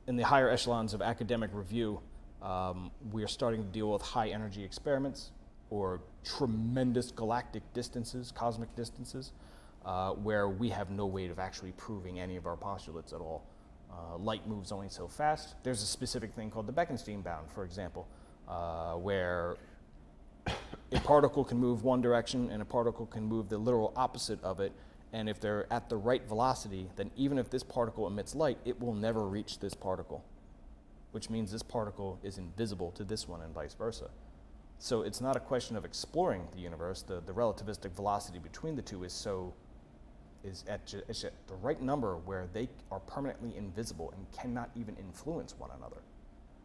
[0.08, 2.00] in the higher echelons of academic review,
[2.42, 5.32] um, we are starting to deal with high energy experiments
[5.70, 9.32] or tremendous galactic distances, cosmic distances,
[9.84, 13.44] uh, where we have no way of actually proving any of our postulates at all.
[13.96, 15.56] Uh, light moves only so fast.
[15.64, 18.08] There's a specific thing called the Bekenstein bound, for example,
[18.48, 19.56] uh, where
[20.92, 24.60] a particle can move one direction and a particle can move the literal opposite of
[24.60, 24.74] it.
[25.14, 28.80] And if they're at the right velocity, then even if this particle emits light, it
[28.82, 30.26] will never reach this particle
[31.16, 34.10] which means this particle is invisible to this one and vice versa.
[34.80, 37.04] So it's not a question of exploring the universe.
[37.04, 39.54] The, the relativistic velocity between the two is so
[40.46, 44.96] is at, it's at the right number where they are permanently invisible and cannot even
[44.98, 46.02] influence one another.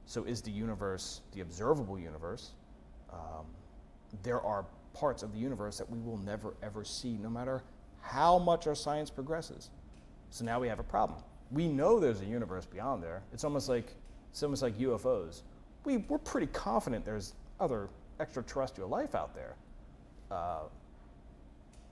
[0.07, 2.53] So is the universe the observable universe,
[3.13, 3.47] Um,
[4.23, 7.63] there are parts of the universe that we will never ever see, no matter
[8.01, 9.71] how much our science progresses.
[10.31, 11.21] So now we have a problem.
[11.51, 13.23] We know there's a universe beyond there.
[13.33, 13.95] It's almost like
[14.31, 15.43] it's almost like UFOs.
[15.85, 17.89] We, we're pretty confident there's other
[18.21, 19.55] extraterrestrial life out there.
[20.31, 20.63] Uh,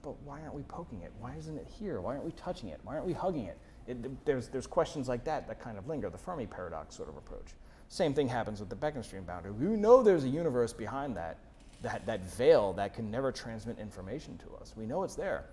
[0.01, 1.11] but why aren't we poking it?
[1.19, 2.01] Why isn't it here?
[2.01, 2.79] Why aren't we touching it?
[2.83, 3.57] Why aren't we hugging it?
[3.87, 7.17] it there's, there's questions like that that kind of linger, the Fermi paradox sort of
[7.17, 7.53] approach.
[7.89, 9.51] Same thing happens with the Bekenstein boundary.
[9.51, 11.37] We know there's a universe behind that,
[11.81, 14.73] that, that veil that can never transmit information to us.
[14.77, 15.45] We know it's there,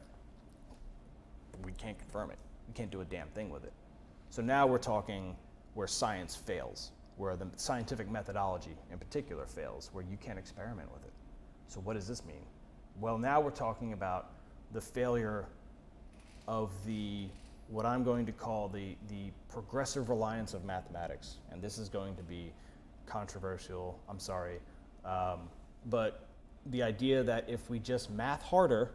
[1.64, 2.38] we can't confirm it.
[2.68, 3.72] We can't do a damn thing with it.
[4.30, 5.36] So now we're talking
[5.74, 11.04] where science fails, where the scientific methodology in particular fails, where you can't experiment with
[11.04, 11.12] it.
[11.68, 12.44] So what does this mean?
[13.00, 14.30] Well, now we're talking about
[14.76, 15.46] the failure
[16.46, 17.24] of the
[17.68, 21.38] what I'm going to call the, the progressive reliance of mathematics.
[21.50, 22.52] And this is going to be
[23.06, 24.58] controversial, I'm sorry.
[25.04, 25.48] Um,
[25.86, 26.28] but
[26.66, 28.90] the idea that if we just math harder,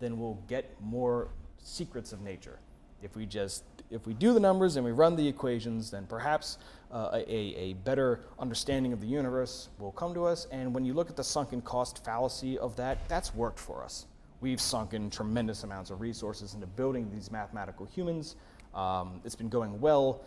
[0.00, 1.28] then we'll get more
[1.62, 2.58] secrets of nature.
[3.00, 6.58] If we just if we do the numbers and we run the equations, then perhaps
[6.92, 10.48] uh, a, a better understanding of the universe will come to us.
[10.50, 14.06] And when you look at the sunken cost fallacy of that, that's worked for us.
[14.40, 18.36] We've sunk in tremendous amounts of resources into building these mathematical humans.
[18.74, 20.22] Um, it's been going well.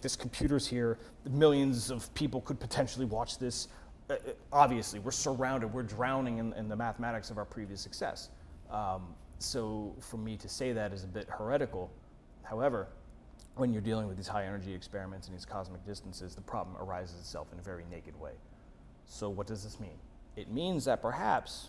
[0.00, 0.98] This computer's here.
[1.30, 3.68] Millions of people could potentially watch this.
[4.10, 4.16] Uh, uh,
[4.52, 8.28] obviously, we're surrounded, we're drowning in, in, the mathematics of our previous success.
[8.70, 11.90] Um, so for me to say that is a bit heretical.
[12.42, 12.88] However,
[13.56, 17.18] when you're dealing with these high energy experiments and these cosmic distances, the problem arises
[17.18, 18.32] itself in a very naked way.
[19.06, 19.98] So what does this mean?
[20.36, 21.68] It means that perhaps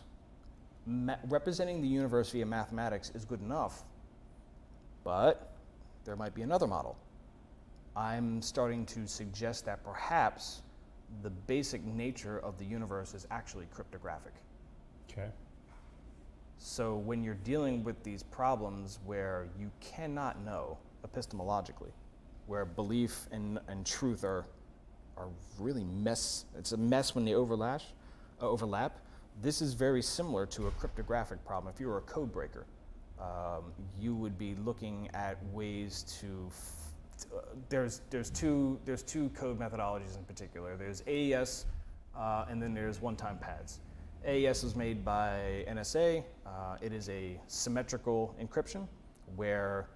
[1.28, 3.84] representing the universe via mathematics is good enough,
[5.04, 5.54] but
[6.04, 6.98] there might be another model.
[7.96, 10.62] I'm starting to suggest that perhaps
[11.22, 14.34] the basic nature of the universe is actually cryptographic.
[15.10, 15.30] Okay.
[16.58, 21.92] So when you're dealing with these problems where you cannot know epistemologically,
[22.48, 24.46] where belief and, and truth are,
[25.18, 27.82] are really mess, it's a mess when they overlap,
[28.42, 29.00] uh, overlap,
[29.42, 31.74] this is very similar to a cryptographic problem.
[31.74, 32.66] If you were a code breaker,
[33.20, 36.50] um, you would be looking at ways to
[37.34, 40.76] uh, there's there's two there's two code methodologies in particular.
[40.76, 41.66] There's AES,
[42.18, 43.80] uh, and then there's one-time pads.
[44.26, 46.24] AES was made by NSA.
[46.46, 48.88] Uh, it is a symmetrical encryption
[49.36, 49.88] where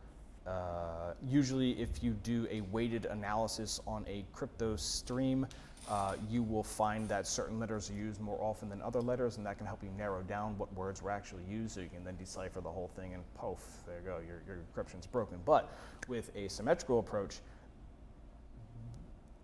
[0.45, 5.45] uh, usually if you do a weighted analysis on a crypto stream,
[5.89, 9.45] uh, you will find that certain letters are used more often than other letters, and
[9.45, 12.15] that can help you narrow down what words were actually used, so you can then
[12.15, 15.39] decipher the whole thing, and poof, there you go, your, your encryption's broken.
[15.45, 15.73] But
[16.07, 17.39] with a symmetrical approach,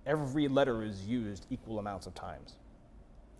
[0.05, 2.57] every letter is used equal amounts of times.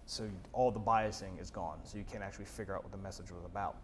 [0.08, 3.32] So all the biasing is gone, so you can't actually figure out what the message
[3.32, 3.76] was about.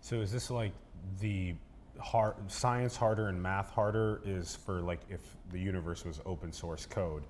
[0.00, 0.72] So is this like
[1.20, 1.54] the
[1.98, 6.86] hard, science harder and math harder is for like if the universe was open source
[6.86, 7.24] code?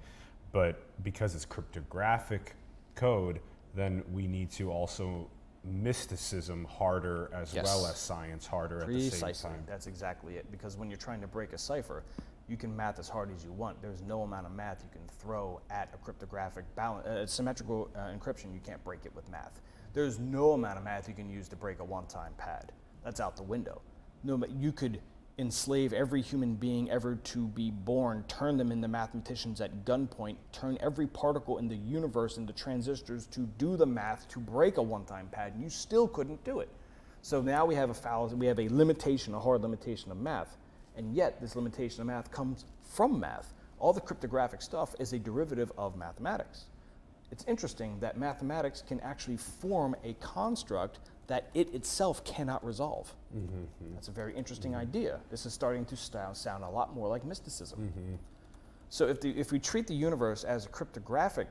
[0.52, 2.54] But because it's cryptographic
[2.94, 3.40] code,
[3.74, 5.28] then we need to also
[5.64, 7.64] mysticism harder as yes.
[7.64, 9.06] well as science harder Precisely.
[9.06, 9.62] at the same time.
[9.66, 10.50] That's exactly it.
[10.50, 12.04] Because when you're trying to break a cipher,
[12.48, 13.80] you can math as hard as you want.
[13.82, 18.08] There's no amount of math you can throw at a cryptographic balance, uh, symmetrical uh,
[18.16, 18.54] encryption.
[18.54, 19.60] You can't break it with math.
[19.92, 22.72] There's no amount of math you can use to break a one-time pad.
[23.04, 23.82] That's out the window.
[24.24, 25.00] No, but you could
[25.38, 30.76] enslave every human being ever to be born, turn them into mathematicians at gunpoint, turn
[30.80, 35.28] every particle in the universe into transistors to do the math to break a one-time
[35.30, 36.68] pad, and you still couldn't do it.
[37.22, 40.56] So now we have a fallacy, we have a limitation, a hard limitation of math,
[40.96, 43.54] and yet this limitation of math comes from math.
[43.78, 46.64] All the cryptographic stuff is a derivative of mathematics.
[47.30, 50.98] It's interesting that mathematics can actually form a construct
[51.28, 53.14] that it itself cannot resolve.
[53.36, 53.94] Mm-hmm.
[53.94, 54.80] That's a very interesting mm-hmm.
[54.80, 55.20] idea.
[55.30, 57.78] This is starting to st- sound a lot more like mysticism.
[57.80, 58.14] Mm-hmm.
[58.88, 61.50] So if, the, if we treat the universe as cryptographic,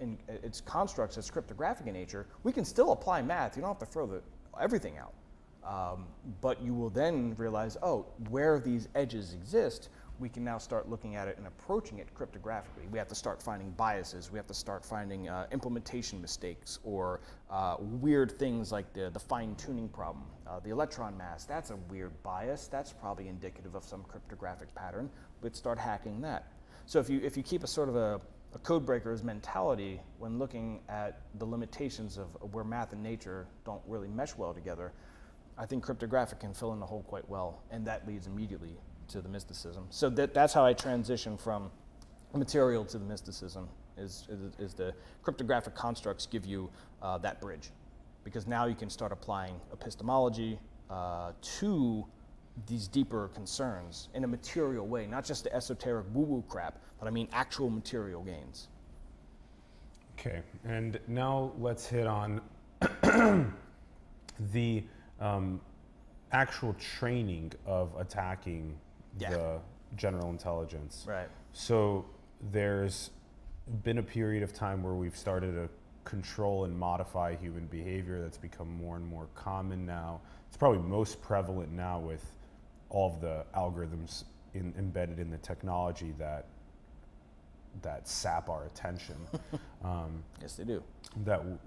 [0.00, 3.56] in its constructs as cryptographic in nature, we can still apply math.
[3.56, 4.22] You don't have to throw the,
[4.60, 5.12] everything out.
[5.66, 6.06] Um,
[6.40, 11.14] but you will then realize, oh, where these edges exist, we can now start looking
[11.16, 12.90] at it and approaching it cryptographically.
[12.90, 14.30] We have to start finding biases.
[14.32, 19.20] We have to start finding uh, implementation mistakes or uh, weird things like the, the
[19.20, 20.24] fine tuning problem.
[20.46, 22.66] Uh, the electron mass, that's a weird bias.
[22.66, 25.08] That's probably indicative of some cryptographic pattern.
[25.42, 26.52] We'd start hacking that.
[26.86, 28.20] So if you, if you keep a sort of a,
[28.54, 33.82] a code breaker's mentality when looking at the limitations of where math and nature don't
[33.86, 34.92] really mesh well together,
[35.56, 38.78] I think cryptographic can fill in the hole quite well, and that leads immediately
[39.08, 39.86] to the mysticism.
[39.90, 41.70] So that, that's how I transition from
[42.34, 46.70] material to the mysticism is, is, is the cryptographic constructs give you
[47.02, 47.70] uh, that bridge.
[48.24, 50.58] Because now you can start applying epistemology
[50.90, 52.06] uh, to
[52.66, 57.06] these deeper concerns in a material way, not just the esoteric woo woo crap, but
[57.06, 58.68] I mean actual material gains.
[60.18, 62.40] Okay, and now let's hit on
[64.52, 64.82] the
[65.20, 65.60] um,
[66.32, 68.76] actual training of attacking
[69.20, 69.30] Yeah.
[69.30, 69.58] the
[69.96, 71.04] general intelligence.
[71.08, 71.28] Right.
[71.52, 72.04] So
[72.50, 73.10] there's
[73.82, 75.68] been a period of time where we've started to
[76.04, 80.20] control and modify human behavior that's become more and more common now.
[80.48, 82.24] It's probably most prevalent now with
[82.88, 86.46] all of the algorithms in, embedded in the technology that
[87.82, 89.16] that sap our attention.
[89.84, 90.82] um, Yes, they do.
[91.24, 91.58] that w-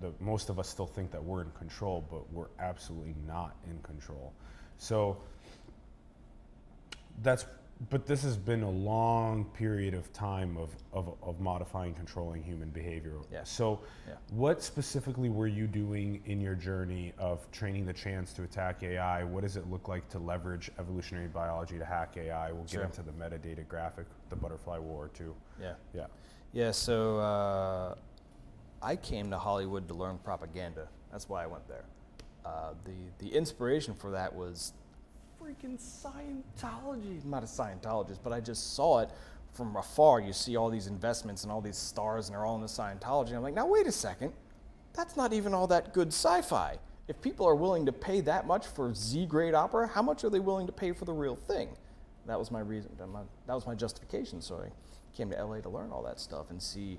[0.00, 3.78] the, most of us still think that we're in control, but we're absolutely not in
[3.82, 4.32] control.
[4.78, 5.16] So
[7.22, 7.46] that's,
[7.90, 12.70] but this has been a long period of time of, of, of modifying, controlling human
[12.70, 13.16] behavior.
[13.30, 13.44] Yeah.
[13.44, 14.14] So, Yeah.
[14.30, 19.24] what specifically were you doing in your journey of training the Chans to attack AI?
[19.24, 22.50] What does it look like to leverage evolutionary biology to hack AI?
[22.52, 25.34] We'll get into the metadata graphic, the butterfly war, too.
[25.60, 25.74] Yeah.
[25.94, 26.06] Yeah.
[26.52, 27.94] Yeah, so uh,
[28.80, 30.88] I came to Hollywood to learn propaganda.
[31.12, 31.84] That's why I went there.
[32.44, 32.92] Uh, the,
[33.26, 34.72] the inspiration for that was
[35.46, 37.22] freaking Scientology.
[37.22, 39.10] I'm not a Scientologist, but I just saw it
[39.52, 40.20] from afar.
[40.20, 43.32] You see all these investments and all these stars, and they're all in the Scientology.
[43.32, 44.32] I'm like, now wait a second.
[44.92, 46.78] That's not even all that good sci fi.
[47.06, 50.30] If people are willing to pay that much for Z grade opera, how much are
[50.30, 51.68] they willing to pay for the real thing?
[52.26, 52.90] That was my reason.
[52.98, 53.08] that
[53.46, 54.40] That was my justification.
[54.40, 54.70] So I
[55.16, 56.98] came to LA to learn all that stuff and see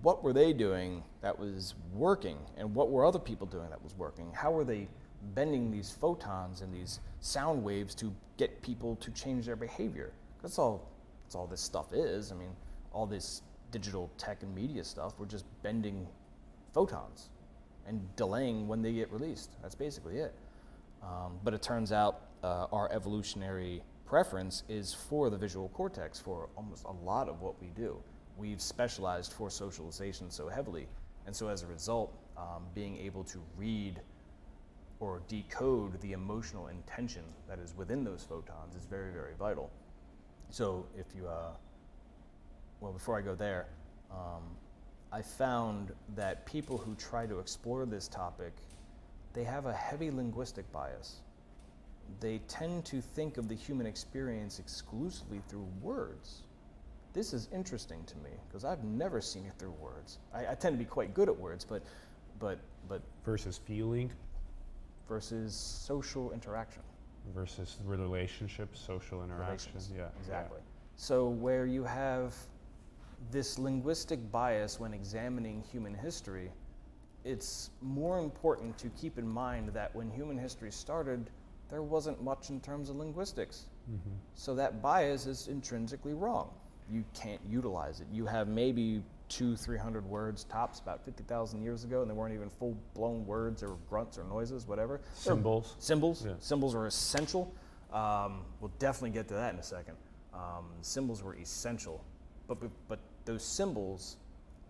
[0.00, 3.94] what were they doing that was working and what were other people doing that was
[3.96, 4.32] working.
[4.32, 4.88] How were they
[5.34, 10.12] bending these photons and these sound waves to get people to change their behavior?
[10.42, 10.90] That's all.
[11.24, 12.32] That's all this stuff is.
[12.32, 12.50] I mean,
[12.92, 15.14] all this digital tech and media stuff.
[15.18, 16.06] We're just bending
[16.72, 17.30] photons
[17.86, 19.50] and delaying when they get released.
[19.62, 20.34] That's basically it.
[21.02, 26.48] Um, but it turns out uh, our evolutionary preference is for the visual cortex for
[26.56, 27.96] almost a lot of what we do.
[28.36, 30.86] We've specialized for socialization so heavily.
[31.26, 34.00] And so as a result, um, being able to read
[35.00, 39.70] or decode the emotional intention that is within those photons is very, very vital.
[40.50, 41.52] So if you, uh,
[42.80, 43.66] well, before I go there,
[44.10, 44.42] um,
[45.12, 48.52] I found that people who try to explore this topic,
[49.32, 51.20] they have a heavy linguistic bias.
[52.20, 56.42] They tend to think of the human experience exclusively through words.
[57.12, 60.18] This is interesting to me because I've never seen it through words.
[60.34, 61.82] I, I tend to be quite good at words, but,
[62.38, 64.10] but, but Versus feeling,
[65.08, 66.82] versus social interaction.
[67.34, 69.90] versus relationships, social interactions.
[69.96, 70.60] Yeah, exactly.
[70.96, 72.34] So where you have
[73.30, 76.50] this linguistic bias when examining human history,
[77.24, 81.30] it's more important to keep in mind that when human history started,
[81.70, 83.66] there wasn't much in terms of linguistics.
[83.90, 84.10] Mm-hmm.
[84.34, 86.50] So that bias is intrinsically wrong.
[86.90, 88.06] You can't utilize it.
[88.12, 92.14] You have maybe two, three hundred words tops about fifty thousand years ago, and they
[92.14, 95.00] weren't even full-blown words or grunts or noises, whatever.
[95.14, 95.76] Symbols.
[95.78, 96.24] Symbols.
[96.26, 96.32] Yeah.
[96.40, 97.52] Symbols are essential.
[97.92, 99.96] Um, we'll definitely get to that in a second.
[100.32, 102.04] Um, symbols were essential,
[102.48, 104.16] but, but but those symbols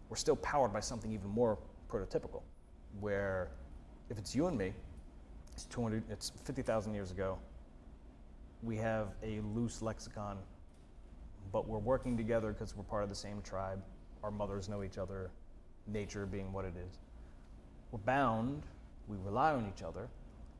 [0.08, 2.42] were still powered by something even more prototypical,
[3.00, 3.50] where
[4.10, 4.72] if it's you and me,
[5.52, 7.38] it's 200, it's 50,000 years ago.
[8.62, 10.38] We have a loose lexicon,
[11.52, 13.82] but we're working together because we're part of the same tribe.
[14.24, 15.30] Our mothers know each other,
[15.86, 16.96] nature being what it is.
[17.92, 18.62] We're bound,
[19.06, 20.08] we rely on each other,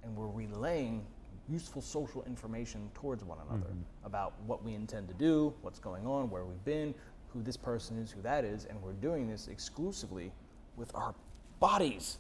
[0.03, 1.07] and we're relaying
[1.49, 4.07] useful social information towards one another mm-hmm.
[4.07, 6.95] about what we intend to do, what's going on, where we've been,
[7.33, 10.31] who this person is, who that is, and we're doing this exclusively
[10.77, 11.15] with our
[11.59, 12.19] bodies.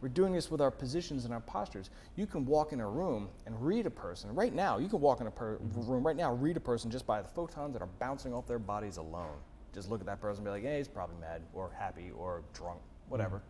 [0.00, 1.90] We're doing this with our positions and our postures.
[2.16, 4.78] You can walk in a room and read a person right now.
[4.78, 5.88] You can walk in a per- mm-hmm.
[5.88, 8.58] room right now, read a person just by the photons that are bouncing off their
[8.58, 9.36] bodies alone.
[9.76, 12.42] Just look at that person and be like, hey, he's probably mad or happy or
[12.54, 13.42] drunk, whatever.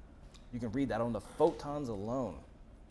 [0.52, 2.34] You can read that on the photons alone.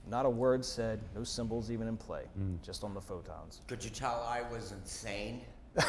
[0.10, 2.56] Not a word said, no symbols even in play, hmm.
[2.64, 3.60] just on the photons.
[3.68, 5.42] Could you tell I was insane?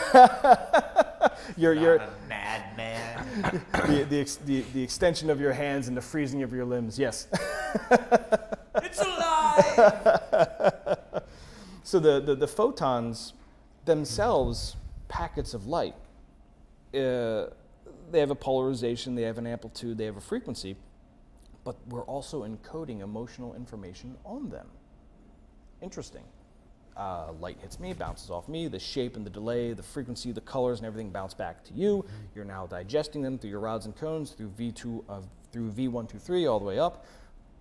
[1.57, 3.63] You're, Not you're, a madman.
[3.87, 6.99] the, the, ex- the, the extension of your hands and the freezing of your limbs,
[6.99, 7.29] yes.
[8.77, 10.17] it's alive.
[11.85, 13.35] So the, the, the photons
[13.85, 14.75] themselves,
[15.09, 15.95] packets of light,
[16.97, 17.51] uh,
[18.11, 20.77] they have a polarization, they have an amplitude, they have a frequency,
[21.65, 24.67] but we're also encoding emotional information on them.
[25.83, 26.23] Interesting.
[26.97, 28.69] Uh, light hits me, bounces off me.
[28.69, 32.05] The shape and the delay, the frequency, the colors, and everything bounce back to you.
[32.35, 35.21] You're now digesting them through your rods and cones, through V2, uh,
[35.53, 37.05] through V123, all the way up.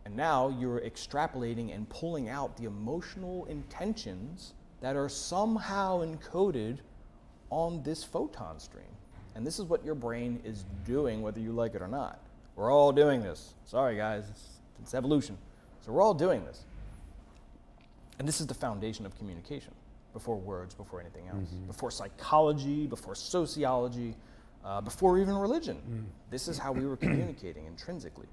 [0.05, 6.77] And now you're extrapolating and pulling out the emotional intentions that are somehow encoded
[7.49, 8.85] on this photon stream.
[9.35, 12.19] And this is what your brain is doing, whether you like it or not.
[12.55, 13.53] We're all doing this.
[13.65, 14.43] Sorry, guys, it's,
[14.81, 15.37] it's evolution.
[15.81, 16.63] So we're all doing this.
[18.17, 19.73] And this is the foundation of communication
[20.13, 24.15] before words, before anything else, before psychology, before sociology,
[24.63, 26.07] uh, before even religion.
[26.31, 28.27] This is how we were communicating intrinsically.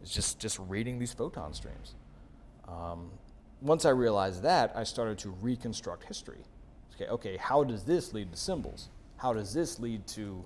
[0.00, 1.94] It's just, just reading these photon streams.
[2.68, 3.10] Um,
[3.60, 6.44] once I realized that, I started to reconstruct history.
[6.94, 8.88] Okay, okay, how does this lead to symbols?
[9.24, 10.44] How does this lead to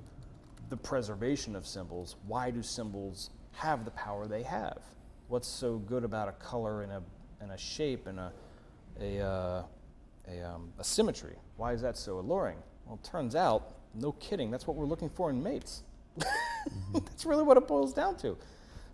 [0.69, 2.15] the preservation of symbols?
[2.29, 4.79] Why do symbols have the power they have?
[5.27, 7.03] What's so good about a color and a,
[7.41, 8.33] and a shape and a,
[9.01, 9.63] a, uh,
[10.29, 11.35] a, um, a symmetry?
[11.57, 12.59] Why is that so alluring?
[12.87, 15.83] Well, it turns out, no kidding, that's what we're looking for in mates.
[16.93, 18.39] That's really what it boils down to.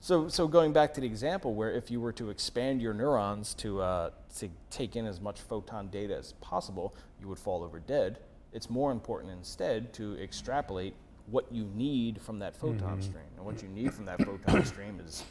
[0.01, 3.53] So, so going back to the example where if you were to expand your neurons
[3.57, 7.81] to, uh, to take in as much photon data as possible, you would fall over
[7.81, 8.19] dead.
[8.55, 10.95] It's more important instead to extrapolate
[11.27, 13.25] what you need from that photon stream.
[13.37, 15.25] And what you need from that photon stream is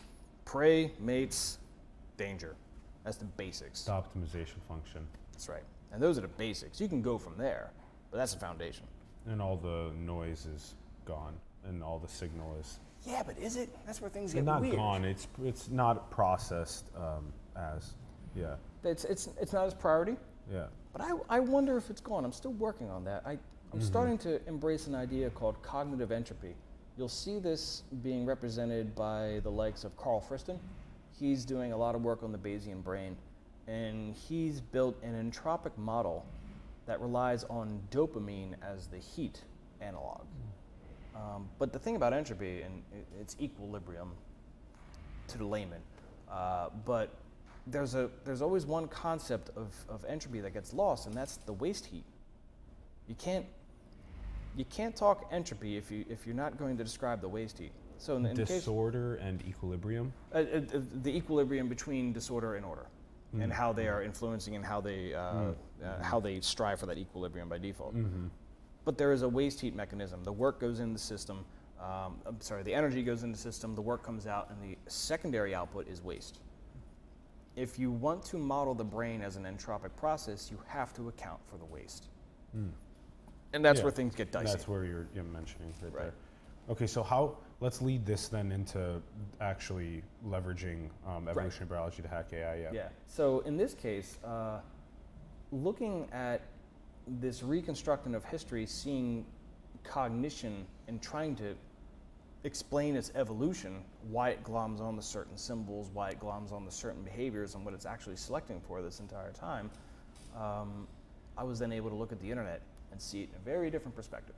[0.45, 1.57] prey, mates,
[2.17, 2.55] danger.
[3.03, 3.83] That's the basics.
[3.83, 5.07] The optimization function.
[5.31, 5.63] That's right.
[5.91, 6.81] And those are the basics.
[6.81, 7.71] You can go from there,
[8.11, 8.85] but that's the foundation.
[9.27, 11.33] And all the noise is gone,
[11.65, 13.69] and all the signal is Yeah, but is it?
[13.85, 14.75] That's where things get not weird.
[14.75, 15.05] gone.
[15.05, 17.93] It's it's not processed um, as,
[18.35, 20.17] yeah, It's, it's, it's not as priority,
[20.51, 20.65] yeah.
[20.93, 22.23] But I, I wonder if it's gone.
[22.23, 23.23] I'm still working on that.
[23.25, 23.37] I,
[23.73, 26.53] I'm starting to embrace an idea called cognitive entropy.
[26.95, 30.59] You'll see this being represented by the likes of Carl Friston.
[31.19, 33.17] He's doing a lot of work on the Bayesian brain,
[33.67, 36.23] and he's built an entropic model
[36.85, 39.41] that relies on dopamine as the heat
[39.81, 40.21] analog.
[41.15, 42.83] Um, but the thing about entropy, and
[43.19, 44.11] it's equilibrium
[45.29, 45.81] to the layman,
[46.31, 47.09] uh, but
[47.67, 51.53] there's, a, there's always one concept of, of entropy that gets lost, and that's the
[51.53, 52.03] waste heat.
[53.07, 53.45] You can't,
[54.55, 57.71] you can't talk entropy if, you, if you're not going to describe the waste heat.
[57.97, 60.11] So in, the- in the case, Disorder and equilibrium.
[60.33, 62.87] uh, uh, uh, the equilibrium between disorder and order,
[63.39, 65.53] and how they are influencing and how they, uh, uh,
[66.03, 67.95] how they strive for that equilibrium by default.
[68.85, 70.23] But there is a waste heat mechanism.
[70.23, 71.45] The work goes in the system.
[71.81, 73.73] Um, I'm sorry, the energy goes in the system.
[73.73, 76.41] The work comes out, and the secondary output is waste.
[77.55, 81.39] If you want to model the brain as an entropic process, you have to account
[81.47, 82.07] for the waste.
[82.53, 84.47] And that's Yeah, where things get dicey.
[84.47, 86.03] That's where you're, you're mentioning right, Right.
[86.03, 86.13] there.
[86.69, 87.37] Okay, so how?
[87.59, 89.01] Let's lead this then into
[89.39, 92.55] actually leveraging um, evolutionary biology to hack AI.
[92.55, 92.69] Yeah.
[92.73, 92.87] Yeah.
[93.05, 94.59] So in this case, uh,
[95.51, 96.41] looking at
[97.07, 99.25] this reconstructing of history, seeing
[99.83, 101.55] cognition and trying to
[102.43, 106.71] explain its evolution, why it gloms on the certain symbols, why it gloms on the
[106.71, 109.69] certain behaviors, and what it's actually selecting for this entire time,
[110.37, 110.87] um,
[111.37, 113.69] I was then able to look at the internet and see it in a very
[113.71, 114.35] different perspective.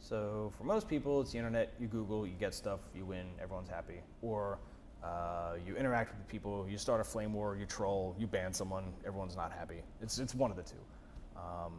[0.00, 1.72] So for most people, it's the internet.
[1.80, 4.00] You Google, you get stuff, you win, everyone's happy.
[4.22, 4.58] Or
[5.02, 8.84] uh, you interact with people, you start a flame war, you troll, you ban someone,
[9.06, 9.82] everyone's not happy.
[10.02, 10.76] It's, it's one of the two.
[11.36, 11.72] Um,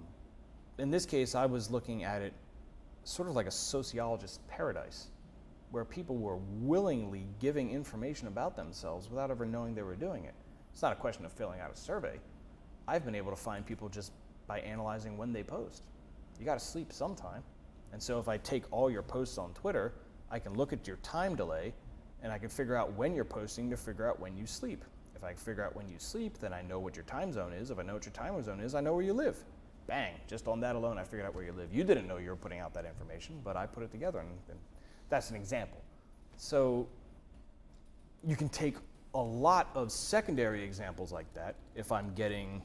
[0.77, 2.33] in this case, I was looking at it
[3.03, 5.07] sort of like a sociologist's paradise,
[5.71, 10.33] where people were willingly giving information about themselves without ever knowing they were doing it.
[10.71, 12.19] It's not a question of filling out a survey.
[12.87, 14.11] I've been able to find people just
[14.47, 15.83] by analyzing when they post.
[16.39, 17.43] You got to sleep sometime.
[17.91, 19.93] And so if I take all your posts on Twitter,
[20.31, 21.73] I can look at your time delay
[22.23, 24.83] and I can figure out when you're posting to figure out when you sleep.
[25.15, 27.71] If I figure out when you sleep, then I know what your time zone is.
[27.71, 29.43] If I know what your time zone is, I know where you live.
[29.85, 31.73] Bang, just on that alone, I figured out where you live.
[31.73, 34.29] You didn't know you were putting out that information, but I put it together, and,
[34.49, 34.59] and
[35.09, 35.81] that's an example.
[36.37, 36.87] So
[38.25, 38.75] you can take
[39.15, 42.61] a lot of secondary examples like that if I'm getting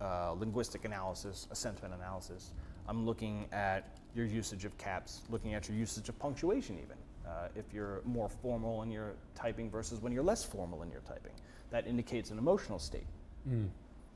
[0.00, 2.52] uh, linguistic analysis, a sentiment analysis.
[2.88, 6.96] I'm looking at your usage of caps, looking at your usage of punctuation, even.
[7.26, 11.02] Uh, if you're more formal in your typing versus when you're less formal in your
[11.02, 11.32] typing,
[11.70, 13.06] that indicates an emotional state.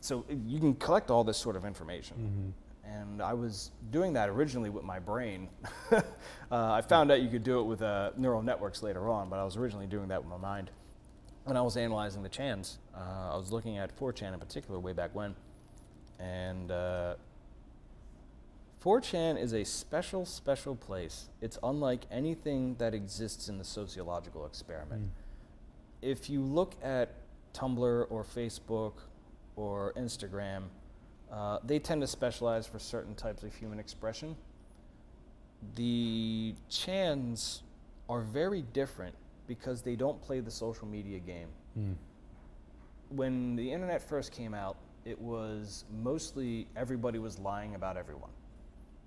[0.00, 2.54] So uh, you can collect all this sort of information.
[3.00, 5.48] And I was doing that originally with my brain.
[5.92, 6.02] uh,
[6.50, 9.44] I found out you could do it with uh, neural networks later on, but I
[9.44, 10.70] was originally doing that with my mind.
[11.44, 14.92] When I was analyzing the Chans, uh, I was looking at 4chan in particular way
[14.92, 15.34] back when.
[16.18, 17.14] And uh,
[18.84, 21.30] 4chan is a special, special place.
[21.40, 25.10] It's unlike anything that exists in the sociological experiment.
[26.00, 27.14] If you look at
[27.54, 28.94] Tumblr or Facebook
[29.56, 30.64] or Instagram,
[31.32, 34.36] Uh, they tend to specialize for certain types of human expression.
[35.76, 37.62] The Chans
[38.08, 39.14] are very different
[39.46, 41.48] because they don't play the social media game.
[43.08, 48.30] When the internet first came out, it was mostly everybody was lying about everyone.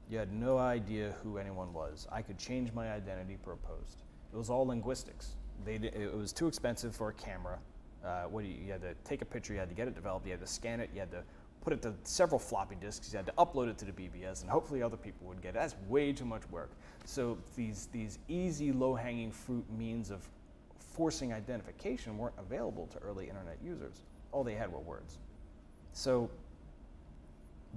[0.10, 2.08] You had no idea who anyone was.
[2.12, 4.04] I could change my identity per post.
[4.34, 5.36] It was all linguistics.
[5.64, 7.60] They, it was too expensive for a camera.
[8.04, 9.96] Uh, what do you, you had to take a picture, you had to get it
[9.96, 11.24] developed, you had to scan it, you had to
[11.66, 14.50] put it to several floppy disks, you had to upload it to the BBS, and
[14.50, 15.56] hopefully other people would get it.
[15.56, 16.70] That's way too much work.
[17.06, 20.30] So these, these easy, low-hanging fruit means of
[20.78, 24.04] forcing identification weren't available to early internet users.
[24.32, 25.18] All they had were words.
[25.92, 26.30] So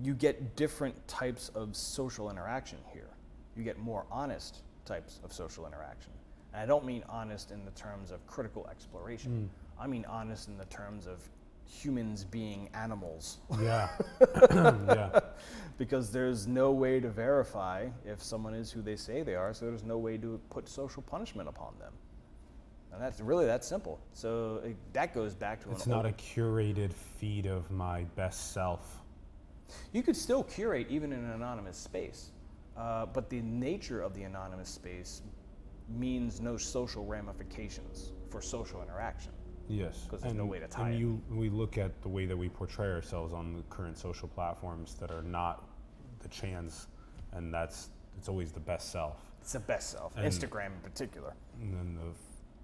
[0.02, 3.08] you get different types of social interaction here.
[3.56, 6.12] You get more honest types of social interaction.
[6.52, 9.50] And I don't mean honest in the terms of critical exploration.
[9.50, 9.82] Mm.
[9.82, 11.28] I mean honest in the terms of
[11.68, 13.38] humans being animals.
[13.60, 13.88] Yeah.
[14.50, 15.20] yeah.
[15.76, 19.66] because there's no way to verify if someone is who they say they are, so
[19.66, 21.92] there's no way to put social punishment upon them.
[22.92, 24.00] And that's really that simple.
[24.14, 28.52] So it, that goes back to It's not old- a curated feed of my best
[28.52, 29.00] self.
[29.92, 32.32] You could still curate even in an anonymous space,
[32.76, 35.20] uh, but the nature of the anonymous space
[35.88, 39.32] means no social ramifications for social interaction.
[39.68, 40.06] Yes.
[40.10, 40.98] 'Cause there's no way to tie and it.
[40.98, 44.94] you, we look at the way that we portray ourselves on the current social platforms
[44.96, 45.64] that are not
[46.20, 46.88] the chans,
[47.32, 49.20] and that's it's always the best self.
[49.40, 51.34] It's the best self, And- Instagram in particular.
[51.60, 52.12] And then the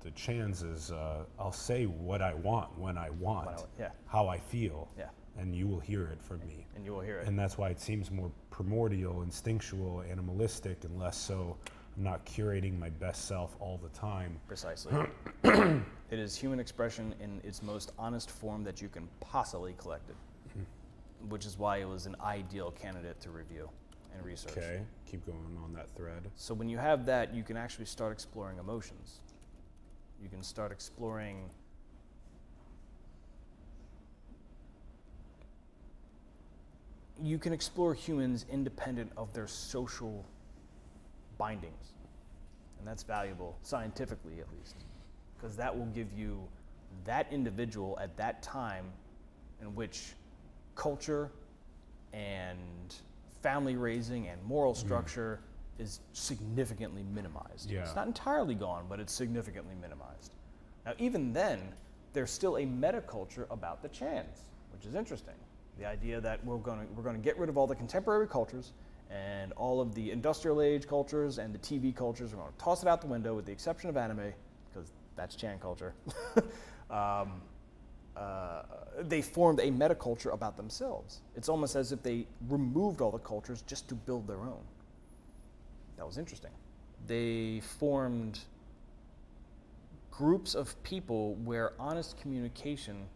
[0.00, 3.90] the chans is uh, I'll say what I want when I want, When I- yeah.
[4.06, 5.08] how I feel, Yeah.
[5.38, 6.66] and you will hear it from me.
[6.76, 7.26] And you will hear it.
[7.28, 11.56] And that's why it seems more primordial, instinctual, animalistic, and less so.
[11.96, 14.38] I'm not curating my best self all the time.
[14.48, 14.94] Precisely.
[15.44, 20.16] it is human expression in its most honest form that you can possibly collect it,
[20.54, 21.28] hmm.
[21.28, 23.68] which is why it was an ideal candidate to review
[24.12, 24.56] and research.
[24.56, 26.28] Okay, keep going on that thread.
[26.34, 29.20] So when you have that, you can actually start exploring emotions.
[30.20, 31.50] You can start exploring
[37.22, 40.24] you can explore humans independent of their social
[41.44, 41.92] bindings.
[42.78, 44.76] And that's valuable, scientifically at least,
[45.36, 46.42] because that will give you
[47.04, 48.86] that individual at that time
[49.60, 50.14] in which
[50.74, 51.30] culture
[52.14, 52.94] and
[53.42, 54.78] family raising and moral mm.
[54.78, 55.40] structure
[55.78, 57.70] is significantly minimized.
[57.70, 57.80] Yeah.
[57.80, 60.32] It's not entirely gone, but it's significantly minimized.
[60.86, 61.60] Now, even then,
[62.14, 65.34] there's still a metaculture about the chans, which is interesting.
[65.78, 68.28] The idea that we're going to we're going to get rid of all the contemporary
[68.28, 68.72] cultures
[69.10, 72.32] and all of the industrial age cultures and the TV cultures.
[72.32, 74.32] We're going to toss it out the window, with the exception of anime,
[74.72, 75.94] because that's Chan culture.
[76.90, 77.40] um,
[78.16, 78.62] uh,
[79.02, 81.20] they formed a metaculture about themselves.
[81.34, 84.62] It's almost as if they removed all the cultures just to build their own.
[85.96, 86.50] That was interesting.
[87.06, 88.40] They formed
[90.10, 93.06] groups of people where honest communication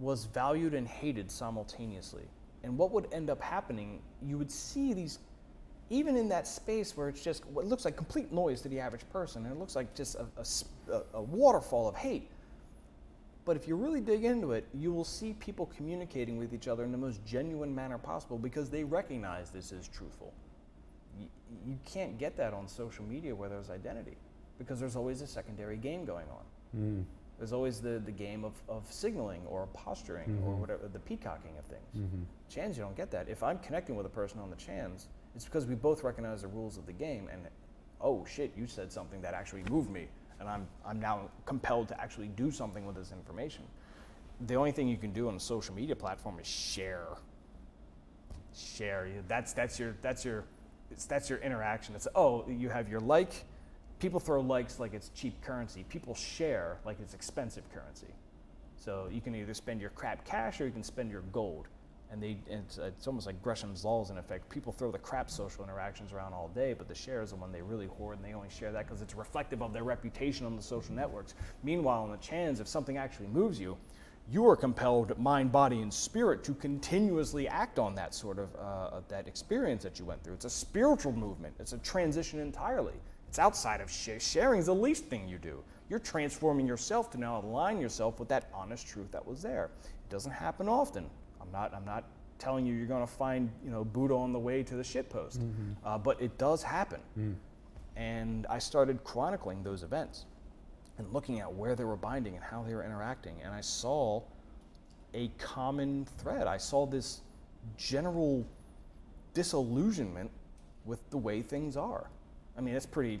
[0.00, 2.24] was valued and hated simultaneously.
[2.64, 5.18] And what would end up happening, you would see these,
[5.90, 9.08] even in that space where it's just what looks like complete noise to the average
[9.12, 12.30] person, and it looks like just a waterfall of hate.
[13.44, 16.82] But if you really dig into it, you will see people communicating with each other
[16.84, 20.32] in the most genuine manner possible because they recognize this is truthful.
[21.20, 21.26] You,
[21.66, 24.16] you can't get that on social media where there's identity
[24.58, 26.80] because there's always a secondary game going on.
[26.80, 27.02] Hmm.
[27.38, 30.60] There's always the, the game of, of signaling or posturing or mm-hmm.
[30.60, 31.96] whatever, the peacocking of things.
[31.96, 32.22] Mm-hmm.
[32.48, 33.28] Chans, you don't get that.
[33.28, 36.48] If I'm connecting with a person on the chans, it's because we both recognize the
[36.48, 37.42] rules of the game and,
[38.00, 40.08] oh shit, you said something that actually moved me
[40.40, 43.64] and I'm, I'm now compelled to actually do something with this information.
[44.46, 47.08] The only thing you can do on a social media platform is share.
[48.54, 49.08] Share.
[49.26, 50.44] That's, that's, your, that's, your,
[51.08, 51.94] that's your interaction.
[51.94, 53.44] It's, oh, you have your like.
[54.04, 55.82] People throw likes like it's cheap currency.
[55.88, 58.12] People share like it's expensive currency.
[58.76, 61.68] So you can either spend your crap cash or you can spend your gold.
[62.12, 64.50] And they, it's, it's almost like Gresham's laws in effect.
[64.50, 67.50] People throw the crap social interactions around all day, but the share is the one
[67.50, 70.54] they really hoard, and they only share that because it's reflective of their reputation on
[70.54, 71.32] the social networks.
[71.62, 73.74] Meanwhile, on the chans, if something actually moves you,
[74.30, 79.00] you are compelled, mind, body, and spirit, to continuously act on that sort of uh,
[79.08, 80.34] that experience that you went through.
[80.34, 81.54] It's a spiritual movement.
[81.58, 82.92] It's a transition entirely.
[83.34, 84.60] It's outside of sh- sharing.
[84.60, 85.60] Is the least thing you do.
[85.90, 89.72] You're transforming yourself to now align yourself with that honest truth that was there.
[89.82, 91.10] It doesn't happen often.
[91.40, 91.74] I'm not.
[91.74, 92.04] I'm not
[92.38, 95.40] telling you you're going to find you know Buddha on the way to the shitpost,
[95.84, 97.00] uh, but it does happen.
[97.96, 100.26] And I started chronicling those events
[100.98, 103.34] and looking at where they were binding and how they were interacting.
[103.42, 104.22] And I saw
[105.12, 106.46] a common thread.
[106.46, 107.22] I saw this
[107.76, 108.46] general
[109.32, 110.30] disillusionment
[110.84, 112.08] with the way things are.
[112.56, 113.20] I mean, it's pretty,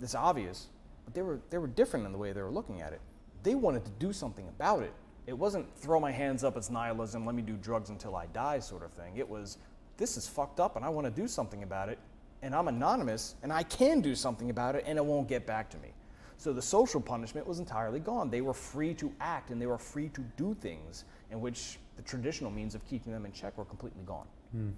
[0.00, 0.68] it's obvious,
[1.04, 3.00] but they were, they were different in the way they were looking at it.
[3.42, 4.92] They wanted to do something about it.
[5.26, 8.58] It wasn't throw my hands up, it's nihilism, let me do drugs until I die
[8.58, 9.16] sort of thing.
[9.16, 9.58] It was,
[9.96, 11.98] this is fucked up and I want to do something about it,
[12.42, 15.70] and I'm anonymous and I can do something about it and it won't get back
[15.70, 15.88] to me.
[16.36, 18.28] So the social punishment was entirely gone.
[18.28, 22.02] They were free to act and they were free to do things in which the
[22.02, 24.26] traditional means of keeping them in check were completely gone.
[24.50, 24.70] Hmm.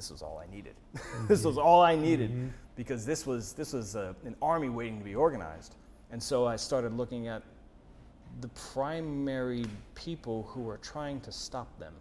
[0.00, 0.76] This was all I needed.
[1.28, 1.66] this was mm-hmm.
[1.66, 2.48] all I needed mm-hmm.
[2.74, 5.74] because this was this was a, an army waiting to be organized.
[6.10, 7.42] And so I started looking at
[8.40, 11.92] the primary people who were trying to stop them.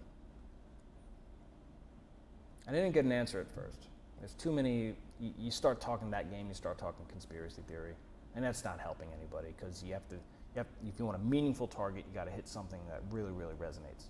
[2.69, 3.89] I didn't get an answer at first.
[4.19, 4.95] There's too many.
[5.19, 7.95] You, you start talking that game, you start talking conspiracy theory,
[8.33, 10.15] and that's not helping anybody because you have to.
[10.15, 13.33] You have, if you want a meaningful target, you got to hit something that really,
[13.33, 14.05] really resonates.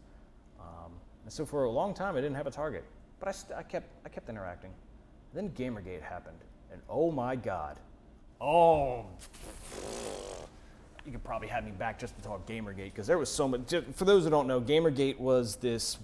[0.60, 0.92] Um,
[1.24, 2.84] and so for a long time, I didn't have a target,
[3.20, 4.72] but I, st- I kept, I kept interacting.
[5.34, 6.38] Then GamerGate happened,
[6.72, 7.78] and oh my God,
[8.42, 9.06] oh,
[11.06, 13.74] you could probably have me back just to talk GamerGate because there was so much.
[13.94, 15.98] For those who don't know, GamerGate was this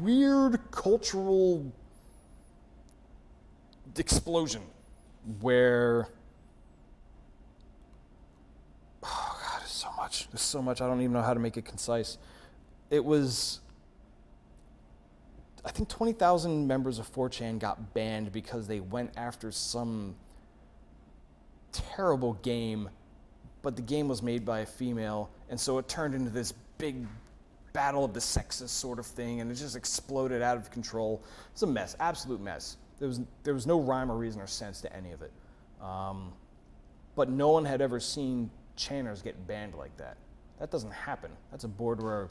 [0.00, 1.72] weird cultural
[3.98, 4.62] explosion
[5.40, 6.08] where
[9.02, 11.56] oh god there's so much there's so much i don't even know how to make
[11.56, 12.18] it concise
[12.90, 13.60] it was
[15.64, 20.14] i think 20000 members of 4chan got banned because they went after some
[21.72, 22.88] terrible game
[23.62, 27.06] but the game was made by a female and so it turned into this big
[27.72, 31.22] battle of the sexes sort of thing and it just exploded out of control.
[31.52, 32.76] It's a mess absolute mess.
[32.98, 35.32] There was, there was no rhyme or reason or sense to any of it.
[35.80, 36.32] Um,
[37.16, 40.16] but no one had ever seen channers get banned like that.
[40.58, 41.30] That doesn't happen.
[41.50, 42.28] That's a board where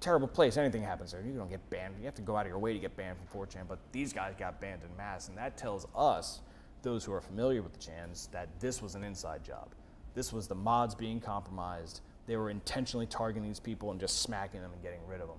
[0.00, 1.94] terrible place anything happens there you don't get banned.
[1.98, 4.12] You have to go out of your way to get banned from 4chan but these
[4.12, 6.40] guys got banned in mass and that tells us
[6.86, 9.74] those who are familiar with the chans that this was an inside job.
[10.14, 12.00] This was the mods being compromised.
[12.26, 15.38] They were intentionally targeting these people and just smacking them and getting rid of them.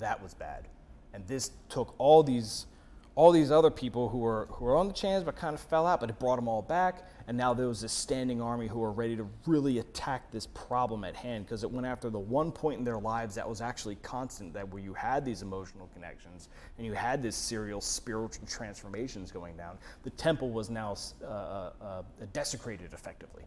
[0.00, 0.66] That was bad.
[1.14, 2.66] And this took all these
[3.14, 5.86] all these other people who were who were on the chans but kind of fell
[5.86, 7.06] out, but it brought them all back.
[7.28, 11.04] And now there was this standing army who were ready to really attack this problem
[11.04, 13.96] at hand because it went after the one point in their lives that was actually
[13.96, 16.48] constant, that where you had these emotional connections
[16.78, 19.78] and you had this serial spiritual transformations going down.
[20.02, 22.02] The temple was now uh, uh, uh,
[22.32, 23.44] desecrated effectively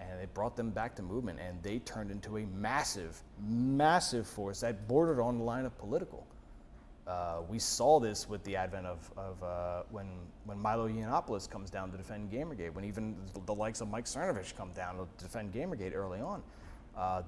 [0.00, 4.60] and it brought them back to movement and they turned into a massive massive force
[4.60, 6.26] that bordered on the line of political
[7.08, 10.06] uh, we saw this with the advent of, of uh, when,
[10.44, 14.04] when Milo Yiannopoulos comes down to defend Gamergate, when even the, the likes of Mike
[14.04, 16.42] Cernovich come down to defend Gamergate early on.
[16.96, 17.22] Uh,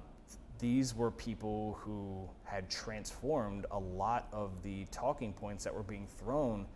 [0.59, 6.05] these were people who had transformed a lot of the talking points that were being
[6.19, 6.67] thrown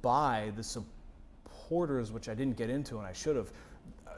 [0.00, 3.50] by the supporters, which I didn't get into and I should have.
[4.06, 4.10] Uh,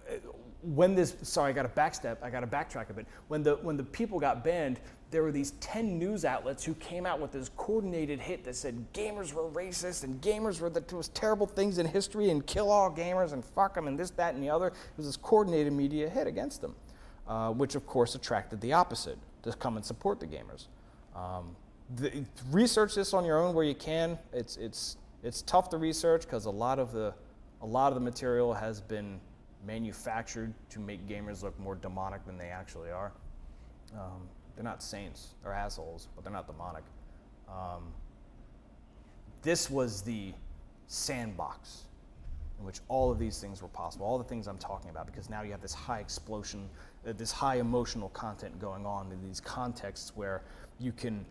[0.62, 3.06] When this, sorry, I got to backstep, I got to backtrack a bit.
[3.28, 4.78] When the when the people got banned,
[5.10, 8.84] there were these ten news outlets who came out with this coordinated hit that said
[8.92, 12.90] gamers were racist and gamers were the most terrible things in history and kill all
[12.90, 14.68] gamers and fuck them and this, that, and the other.
[14.68, 16.76] It was this coordinated media hit against them,
[17.26, 20.66] uh, which of course attracted the opposite to come and support the gamers.
[21.16, 21.56] Um,
[21.96, 24.18] the, research this on your own where you can.
[24.32, 27.12] It's it's it's tough to research because a lot of the
[27.62, 29.20] a lot of the material has been
[29.66, 33.12] manufactured to make gamers look more demonic than they actually are.
[33.94, 34.28] Um,
[34.60, 36.84] they're not saints; they're assholes, but they're not demonic.
[37.48, 37.94] Um,
[39.40, 40.34] this was the
[40.86, 41.84] sandbox
[42.58, 45.30] in which all of these things were possible, all the things I'm talking about, because
[45.30, 46.68] now you have this high explosion,
[47.08, 50.42] uh, this high emotional content going on in these contexts where
[50.78, 51.24] you can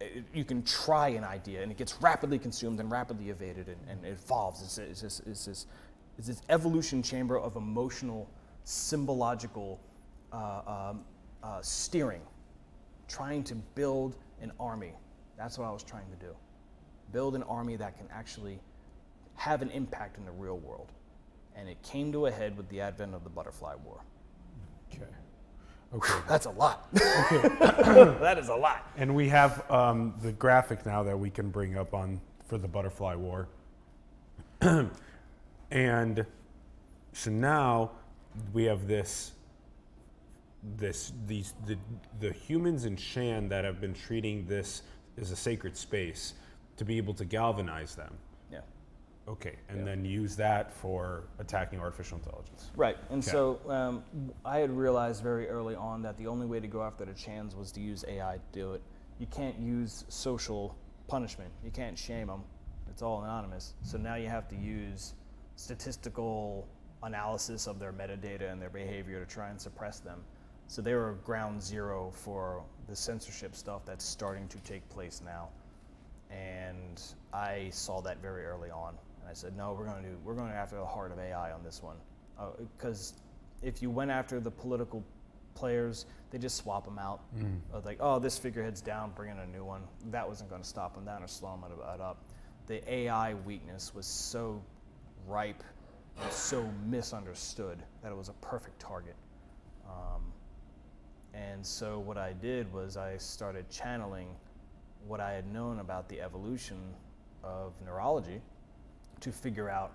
[0.00, 3.80] uh, you can try an idea and it gets rapidly consumed and rapidly evaded and,
[3.90, 4.62] and evolves.
[4.62, 5.66] It's, it's, this, it's, this,
[6.18, 8.30] it's this evolution chamber of emotional,
[8.62, 9.80] symbological
[10.32, 11.00] uh, um,
[11.42, 12.20] uh, steering,
[13.08, 14.92] trying to build an army.
[15.36, 16.34] That's what I was trying to do.
[17.12, 18.58] Build an army that can actually
[19.34, 20.92] have an impact in the real world.
[21.54, 24.02] And it came to a head with the advent of the butterfly war.
[24.92, 25.04] Okay.
[25.94, 26.14] Okay.
[26.28, 26.90] That's a lot.
[26.92, 28.90] that is a lot.
[28.96, 32.68] And we have um, the graphic now that we can bring up on for the
[32.68, 33.48] butterfly war.
[35.70, 36.26] and
[37.12, 37.92] so now
[38.52, 39.32] we have this
[40.76, 41.76] this these the
[42.20, 44.82] the humans in Shan that have been treating this
[45.18, 46.34] as a sacred space
[46.76, 48.12] to be able to galvanize them.
[48.52, 48.60] Yeah.
[49.28, 52.70] Okay, and then use that for attacking artificial intelligence.
[52.76, 53.30] Right, and Okay.
[53.30, 54.02] so um,
[54.44, 57.54] I had realized very early on that the only way to go after the Chans
[57.56, 58.82] was to use AI to do it.
[59.18, 60.76] You can't use social
[61.08, 61.50] punishment.
[61.64, 62.42] You can't shame them.
[62.90, 63.74] It's all anonymous.
[63.82, 65.14] So now you have to use
[65.56, 66.68] statistical
[67.02, 70.22] analysis of their metadata and their behavior to try and suppress them.
[70.68, 75.48] So they were ground zero for the censorship stuff that's starting to take place now
[76.30, 77.02] and
[77.32, 78.94] I saw that very early on.
[79.20, 81.18] And I said, no, we're going to do, we're going to after the heart of
[81.18, 81.96] AI on this one,
[82.76, 83.14] because
[83.62, 85.04] if you went after the political
[85.54, 87.20] players, they just swap them out.
[87.74, 89.82] Uh, Like, oh, this figurehead's down, bring in a new one.
[90.10, 91.64] That wasn't going to stop them down or slow them
[92.00, 92.24] up.
[92.66, 94.62] The AI weakness was so
[95.26, 95.62] ripe
[96.20, 99.14] and so misunderstood that it was a perfect target.
[99.88, 100.22] Um,
[101.36, 104.28] and so what I did was I started channeling
[105.06, 106.78] what I had known about the evolution
[107.44, 108.40] of neurology
[109.20, 109.92] to figure out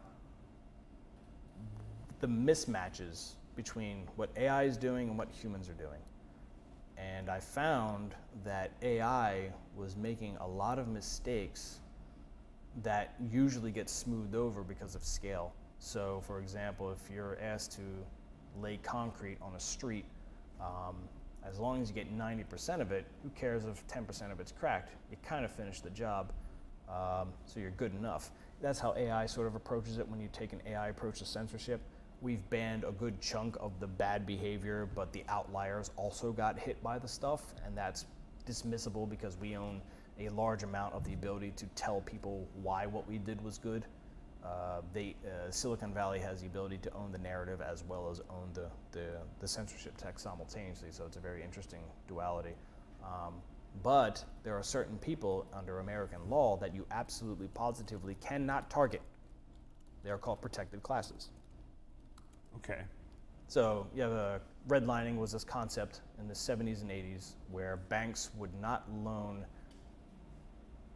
[2.19, 5.99] the mismatches between what AI is doing and what humans are doing.
[6.97, 8.13] And I found
[8.45, 11.79] that AI was making a lot of mistakes
[12.83, 15.53] that usually get smoothed over because of scale.
[15.79, 20.05] So, for example, if you're asked to lay concrete on a street,
[20.61, 20.95] um,
[21.47, 24.91] as long as you get 90% of it, who cares if 10% of it's cracked?
[25.09, 26.31] You kind of finished the job,
[26.89, 28.31] um, so you're good enough.
[28.61, 31.81] That's how AI sort of approaches it when you take an AI approach to censorship.
[32.21, 36.81] We've banned a good chunk of the bad behavior, but the outliers also got hit
[36.83, 38.05] by the stuff, and that's
[38.45, 39.81] dismissible because we own
[40.19, 43.85] a large amount of the ability to tell people why what we did was good.
[44.43, 48.21] Uh, they, uh, Silicon Valley has the ability to own the narrative as well as
[48.29, 52.55] own the, the, the censorship tech simultaneously, so it's a very interesting duality.
[53.03, 53.35] Um,
[53.83, 59.01] but there are certain people under American law that you absolutely positively cannot target.
[60.03, 61.29] They are called protected classes.
[62.57, 62.81] Okay.
[63.47, 68.53] So, yeah, the redlining was this concept in the 70s and 80s where banks would
[68.61, 69.45] not loan,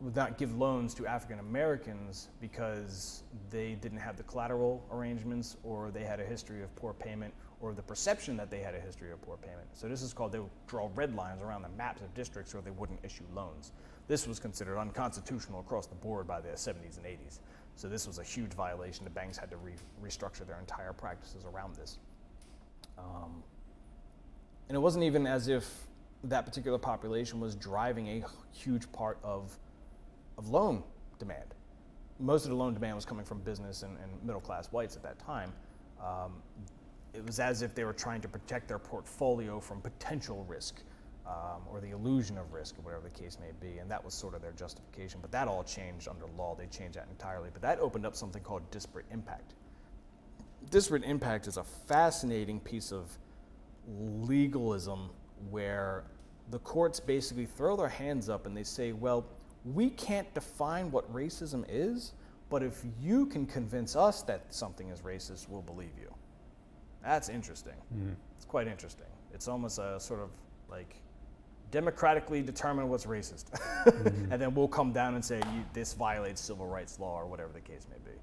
[0.01, 5.89] would not give loans to African Americans because they didn't have the collateral arrangements or
[5.89, 9.11] they had a history of poor payment or the perception that they had a history
[9.11, 9.67] of poor payment.
[9.73, 12.61] So, this is called, they would draw red lines around the maps of districts where
[12.61, 13.71] they wouldn't issue loans.
[14.07, 17.39] This was considered unconstitutional across the board by the 70s and 80s.
[17.75, 19.05] So, this was a huge violation.
[19.05, 19.73] The banks had to re-
[20.03, 21.97] restructure their entire practices around this.
[22.97, 23.43] Um,
[24.69, 25.87] and it wasn't even as if
[26.25, 29.57] that particular population was driving a huge part of,
[30.37, 30.83] of loan
[31.19, 31.53] demand.
[32.19, 35.03] Most of the loan demand was coming from business and, and middle class whites at
[35.03, 35.51] that time.
[36.01, 36.33] Um,
[37.13, 40.81] it was as if they were trying to protect their portfolio from potential risk
[41.25, 43.79] um, or the illusion of risk, or whatever the case may be.
[43.79, 45.19] And that was sort of their justification.
[45.21, 46.55] But that all changed under law.
[46.55, 47.49] They changed that entirely.
[47.51, 49.55] But that opened up something called disparate impact
[50.69, 53.17] disparate impact is a fascinating piece of
[53.87, 55.09] legalism
[55.49, 56.03] where
[56.51, 59.25] the courts basically throw their hands up and they say, well,
[59.73, 62.13] we can't define what racism is,
[62.49, 66.13] but if you can convince us that something is racist, we'll believe you.
[67.03, 67.73] That's interesting.
[67.93, 68.13] Mm-hmm.
[68.35, 69.07] It's quite interesting.
[69.33, 70.29] It's almost a sort of
[70.69, 70.95] like
[71.71, 73.45] democratically determine what's racist.
[73.85, 74.31] Mm-hmm.
[74.31, 77.51] and then we'll come down and say, you, this violates civil rights law or whatever
[77.51, 78.17] the case may be.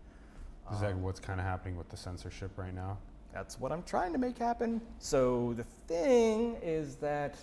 [0.74, 2.99] Is that um, what's kind of happening with the censorship right now?
[3.32, 4.80] That's what I'm trying to make happen.
[4.99, 7.36] So the thing is that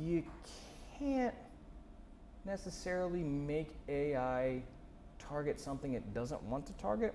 [0.00, 0.24] you
[0.98, 1.34] can't
[2.46, 4.62] necessarily make AI
[5.18, 7.14] target something it doesn't want to target.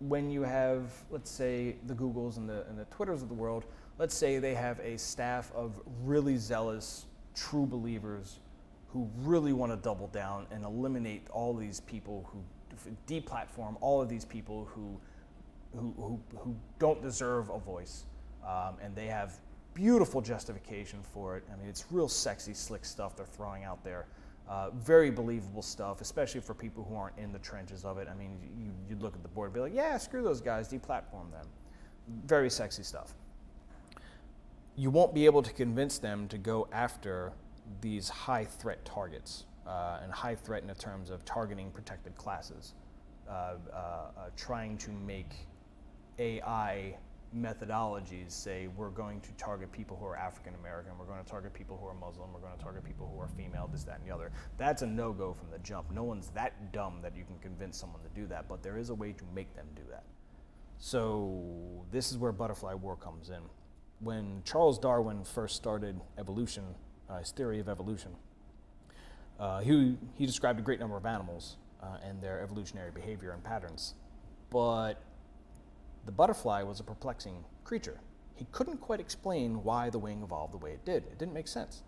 [0.00, 3.64] When you have, let's say, the Googles and the, and the Twitters of the world,
[3.98, 8.38] let's say they have a staff of really zealous, true believers
[8.88, 12.42] who really want to double down and eliminate all these people who
[13.06, 14.98] deplatform all of these people who
[15.72, 18.04] who, who, who don't deserve a voice.
[18.44, 19.38] Um, and they have
[19.74, 21.44] beautiful justification for it.
[21.52, 24.06] I mean, it's real sexy, slick stuff they're throwing out there.
[24.50, 28.08] Uh, very believable stuff, especially for people who aren't in the trenches of it.
[28.10, 30.68] I mean, you, you'd look at the board and be like, yeah, screw those guys,
[30.68, 31.46] deplatform them.
[32.26, 33.14] Very sexy stuff.
[34.74, 37.32] You won't be able to convince them to go after
[37.80, 42.74] these high threat targets, uh, and high threat in the terms of targeting protected classes,
[43.28, 45.46] uh, uh, uh, trying to make
[46.18, 46.96] AI
[47.36, 51.52] methodologies say we're going to target people who are African American, we're going to target
[51.54, 54.08] people who are Muslim, we're going to target people who are female, this, that, and
[54.08, 54.32] the other.
[54.58, 55.90] That's a no go from the jump.
[55.92, 58.90] No one's that dumb that you can convince someone to do that, but there is
[58.90, 60.04] a way to make them do that.
[60.78, 63.42] So, this is where butterfly war comes in.
[64.00, 66.64] When Charles Darwin first started evolution,
[67.08, 68.12] uh, his theory of evolution,
[69.38, 73.42] uh, he, he described a great number of animals, uh, and their evolutionary behavior and
[73.42, 73.94] patterns.
[74.50, 75.02] But
[76.06, 78.00] the butterfly was a perplexing creature.
[78.34, 81.04] He couldn't quite explain why the wing evolved the way it did.
[81.04, 81.82] It didn't make sense.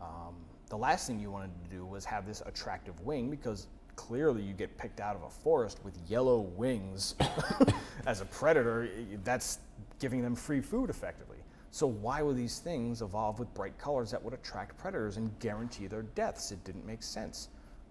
[0.00, 0.36] Um,
[0.68, 4.52] the last thing you wanted to do was have this attractive wing because clearly you
[4.52, 7.16] get picked out of a forest with yellow wings
[8.06, 8.88] as a predator.
[9.24, 9.58] That's
[9.98, 11.38] giving them free food effectively.
[11.70, 15.86] So why would these things evolve with bright colors that would attract predators and guarantee
[15.86, 16.52] their deaths?
[16.52, 17.48] It didn't make sense.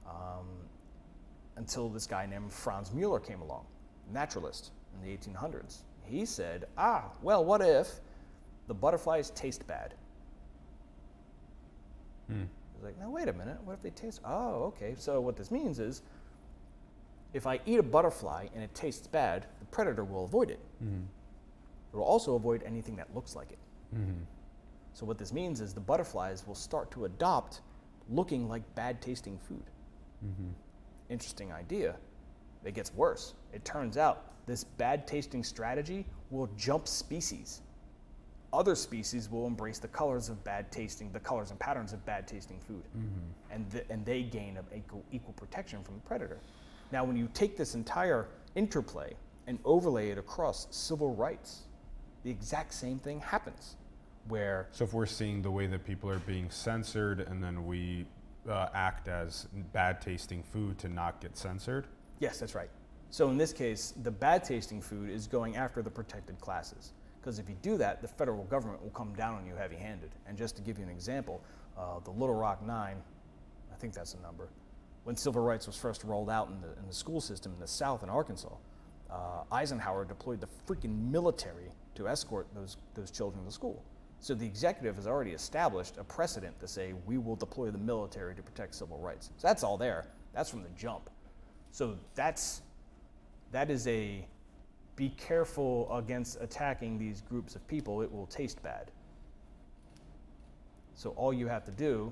[0.07, 0.47] Um,
[1.57, 3.65] until this guy named Franz Mueller came along,
[4.11, 5.79] naturalist in the 1800s.
[6.03, 7.99] He said, ah, well, what if
[8.67, 9.95] the butterflies taste bad?
[12.27, 12.43] Hmm.
[12.75, 13.57] Was like, no, wait a minute.
[13.63, 14.21] What if they taste?
[14.25, 14.95] Oh, okay.
[14.97, 16.01] So what this means is,
[17.33, 20.59] if I eat a butterfly and it tastes bad, the predator will avoid it.
[20.83, 21.03] Mm-hmm.
[21.93, 23.57] It will also avoid anything that looks like it.
[23.95, 24.23] Mm-hmm.
[24.93, 27.61] So what this means is the butterflies will start to adopt
[28.09, 29.63] looking like bad tasting food.
[30.25, 30.49] Mm-hmm.
[31.09, 31.95] Interesting idea.
[32.63, 33.33] It gets worse.
[33.53, 37.61] It turns out this bad tasting strategy will jump species.
[38.53, 42.27] Other species will embrace the colors of bad tasting, the colors and patterns of bad
[42.27, 43.53] tasting food, mm-hmm.
[43.53, 46.39] and, the, and they gain equal, equal protection from the predator.
[46.91, 49.13] Now, when you take this entire interplay
[49.47, 51.63] and overlay it across civil rights,
[52.23, 53.75] the exact same thing happens.
[54.27, 58.05] Where so if we're seeing the way that people are being censored, and then we
[58.49, 61.85] uh, act as bad tasting food to not get censored.
[62.19, 62.69] Yes, that's right.
[63.15, 66.91] So in this case, the bad tasting food is going after the protected classes.
[67.21, 70.09] Because if you do that, the federal government will come down on you heavy handed.
[70.27, 71.41] And just to give you an example,
[71.77, 72.97] uh, the Little Rock Nine,
[73.71, 74.49] I think that's the number,
[75.05, 77.67] when civil rights was first rolled out in the, in the school system in the
[77.67, 78.53] South in Arkansas,
[79.09, 83.81] uh, Eisenhower deployed the freaking military to escort those, those children to school.
[84.19, 88.35] So the executive has already established a precedent to say we will deploy the military
[88.35, 89.29] to protect civil rights.
[89.37, 90.05] So that's all there.
[90.33, 91.09] That's from the jump.
[91.71, 92.61] So that's
[93.55, 94.27] that is a
[94.97, 98.01] be careful against attacking these groups of people.
[98.01, 98.91] It will taste bad.
[100.93, 102.11] So all you have to do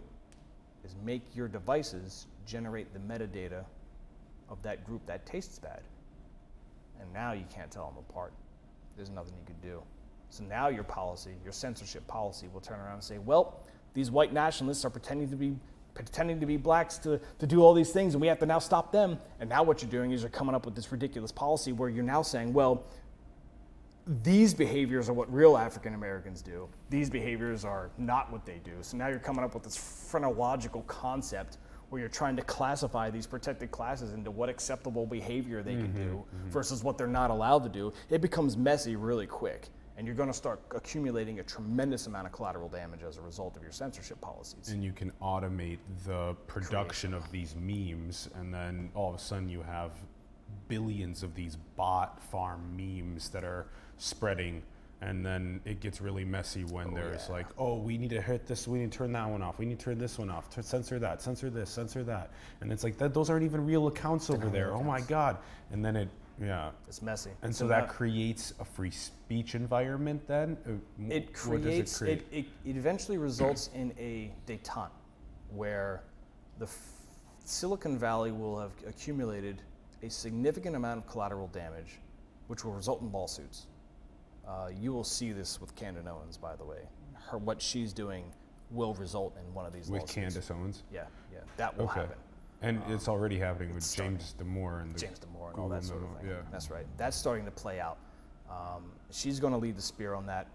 [0.85, 3.65] is make your devices generate the metadata
[4.47, 5.81] of that group that tastes bad.
[7.01, 8.31] And now you can't tell them apart.
[8.95, 9.81] There's nothing you can do.
[10.29, 13.59] So now your policy, your censorship policy, will turn around and say, well,
[13.93, 15.57] these white nationalists are pretending to be
[15.93, 18.59] pretending to be blacks to, to do all these things, and we have to now
[18.59, 19.19] stop them.
[19.39, 22.03] And now what you're doing is you're coming up with this ridiculous policy where you're
[22.03, 22.83] now saying, well,
[24.21, 26.67] these behaviors are what real African Americans do.
[26.89, 28.73] These behaviors are not what they do.
[28.81, 31.57] So now you're coming up with this phrenological concept
[31.89, 35.93] where you're trying to classify these protected classes into what acceptable behavior they mm-hmm, can
[35.93, 36.49] do mm-hmm.
[36.49, 37.93] versus what they're not allowed to do.
[38.09, 42.33] It becomes messy really quick and you're going to start accumulating a tremendous amount of
[42.33, 44.69] collateral damage as a result of your censorship policies.
[44.69, 47.13] And you can automate the production Creation.
[47.13, 49.91] of these memes, and then all of a sudden you have
[50.67, 53.67] billions of these bot farm memes that are
[53.97, 54.63] spreading.
[55.01, 57.33] And then it gets really messy when oh, there's yeah.
[57.33, 59.65] like, oh, we need to hit this, we need to turn that one off, we
[59.65, 62.31] need to turn this one off, to censor that, censor this, censor that,
[62.61, 63.13] and it's like that.
[63.13, 64.73] Those aren't even real accounts over there.
[64.73, 65.39] Oh my god!
[65.71, 66.07] And then it
[66.41, 66.71] yeah.
[66.87, 67.31] It's messy.
[67.41, 70.57] And so, so that creates a free speech environment then?
[70.67, 70.71] Uh,
[71.13, 72.23] it creates, it, create?
[72.31, 74.89] it, it, eventually results in a detente
[75.49, 76.03] where
[76.59, 76.91] the f-
[77.45, 79.61] Silicon Valley will have accumulated
[80.01, 81.99] a significant amount of collateral damage,
[82.47, 83.67] which will result in lawsuits.
[84.47, 86.79] Uh, you will see this with Candace Owens, by the way.
[87.13, 88.25] Her, what she's doing
[88.71, 90.13] will result in one of these with lawsuits.
[90.13, 90.83] Candace Owens?
[90.91, 91.39] Yeah, yeah.
[91.57, 92.01] That will okay.
[92.01, 92.17] happen.
[92.63, 96.01] And um, it's already happening with James Damore and James Damore and all that sort
[96.01, 96.29] of thing.
[96.29, 96.37] Yeah.
[96.51, 96.85] That's right.
[96.97, 97.97] That's starting to play out.
[98.49, 100.47] Um, she's going to lead the spear on that,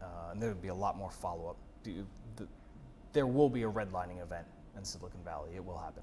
[0.00, 1.56] uh, and there will be a lot more follow up.
[1.82, 2.04] The,
[3.12, 5.50] there will be a redlining event in Silicon Valley.
[5.54, 6.02] It will happen.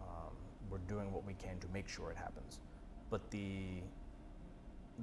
[0.00, 0.32] Um,
[0.70, 2.60] we're doing what we can to make sure it happens.
[3.10, 3.82] But the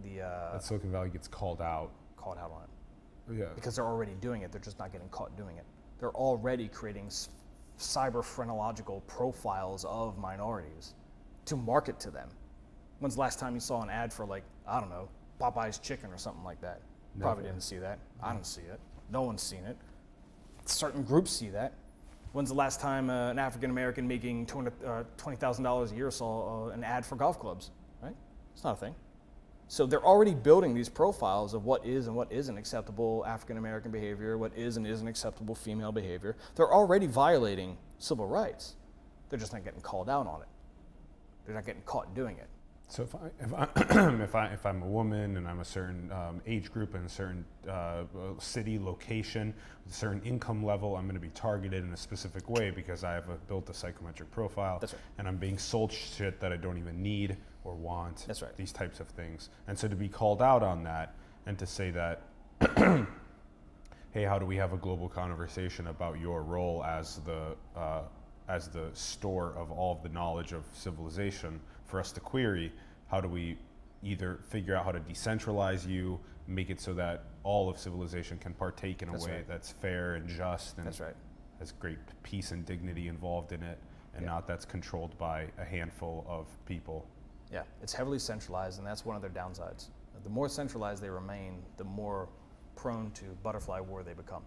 [0.03, 1.91] the uh, that Silicon Valley gets called out.
[2.15, 3.39] Called out on it.
[3.39, 3.45] Yeah.
[3.53, 4.51] Because they're already doing it.
[4.51, 5.65] They're just not getting caught doing it.
[5.99, 7.09] They're already creating
[7.78, 10.94] cyber phrenological profiles of minorities
[11.46, 12.30] to market to them.
[13.00, 15.08] When's the last time you saw an ad for like, I don't know,
[15.40, 16.82] Popeye's chicken or something like that?
[17.16, 17.30] Never.
[17.30, 18.00] Probably didn't see that.
[18.22, 18.80] I don't see it.
[19.12, 19.78] No one's seen it.
[20.66, 21.74] Certain groups see that.
[22.34, 26.70] When's the last time uh, an African American making $20,000 uh, a year saw uh,
[26.70, 27.72] an ad for golf clubs?
[28.02, 28.16] Right?
[28.54, 28.96] It's not a thing.
[29.70, 33.91] So they're already building these profiles of what is and what isn't acceptable African American
[33.91, 36.38] behavior, what is and isn't acceptable female behavior.
[36.55, 38.76] They're already violating civil rights.
[39.30, 40.47] They're just not getting called out on it.
[41.45, 42.47] They're not getting caught doing it.
[42.89, 46.09] So if I if I if I if I'm a woman and I'm a certain
[46.11, 48.03] um, age group and a certain uh,
[48.39, 49.53] city location,
[49.89, 53.13] a certain income level, I'm going to be targeted in a specific way because I
[53.13, 54.80] have a, built a psychometric profile.
[54.80, 55.01] That's right.
[55.18, 57.36] And I'm being sold shit that I don't even need
[57.68, 58.24] or want.
[58.28, 58.55] That's right.
[58.55, 61.13] These types of things, and so to be called out on that
[61.45, 62.22] and to say that.
[64.13, 68.01] hey, how do we have a global conversation about your role as the uh,
[68.47, 72.72] as the store of all of the knowledge of civilization for us to query?
[73.09, 73.57] How do we
[74.03, 78.53] either figure out how to decentralize you, make it so that all of civilization can
[78.53, 79.47] partake in a That's way right.
[79.47, 81.15] that's fair and just and That's right.
[81.59, 83.78] has great peace and dignity involved in it,
[84.13, 84.32] and Yeah.
[84.32, 87.05] not that's controlled by a handful of people.
[87.52, 89.88] Yeah, it's heavily centralized, and that's one of their downsides.
[90.24, 92.28] The more centralized they remain, the more
[92.76, 94.43] prone to butterfly war they become.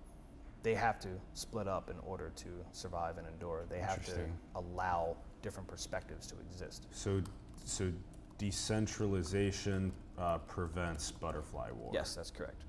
[0.62, 3.64] They have to split up in order to survive and endure.
[3.68, 4.18] They have to
[4.56, 6.86] allow different perspectives to exist.
[6.90, 7.22] So,
[7.64, 7.90] so
[8.36, 11.90] decentralization uh, prevents butterfly war.
[11.94, 12.64] Yes, that's correct.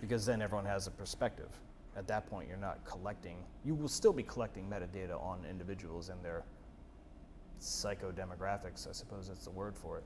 [0.00, 1.48] Because then everyone has a perspective.
[1.96, 6.22] At that point, you're not collecting, you will still be collecting metadata on individuals and
[6.22, 6.44] their
[7.62, 10.04] psychodemographics, I suppose that's the word for it.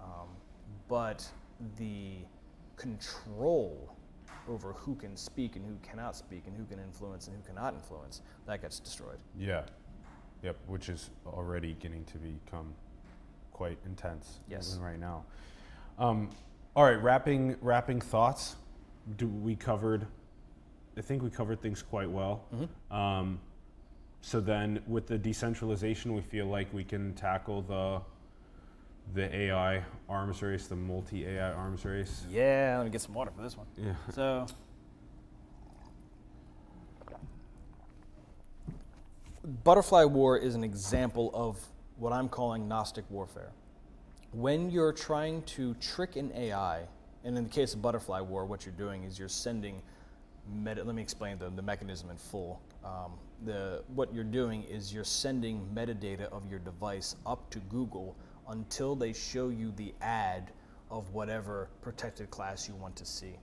[0.00, 0.28] Um,
[0.88, 1.26] but
[1.78, 2.18] the
[2.76, 3.94] control
[4.48, 7.74] over who can speak and who cannot speak and who can influence and who cannot
[7.74, 9.18] influence, that gets destroyed.
[9.38, 9.62] Yeah.
[10.42, 10.56] Yep.
[10.66, 12.74] Which is already getting to become
[13.52, 14.40] quite intense.
[14.48, 14.78] Yes.
[14.80, 15.24] Right now.
[15.98, 16.30] Um,
[16.74, 17.02] all right.
[17.02, 18.56] Wrapping wrapping thoughts.
[19.16, 20.06] Do we covered?
[20.96, 22.44] I think we covered things quite well.
[22.90, 23.40] Um,
[24.20, 28.00] so then, with the decentralization, we feel like we can tackle the
[29.14, 32.24] the AI arms race, the multi AI arms race.
[32.28, 33.66] Yeah, let me get some water for this one.
[33.76, 33.94] Yeah.
[34.12, 34.46] So,
[39.62, 41.60] Butterfly War is an example of
[41.98, 43.52] what I'm calling Gnostic warfare.
[44.32, 46.82] When you're trying to trick an AI,
[47.24, 49.80] and in the case of Butterfly War, what you're doing is you're sending
[50.52, 50.82] meta.
[50.82, 52.60] Let me explain the, the mechanism in full.
[52.84, 53.12] Um,
[53.44, 58.16] the, what you're doing is you're sending metadata of your device up to Google
[58.48, 60.52] until they show you the ad
[60.90, 63.36] of whatever protected class you want to see.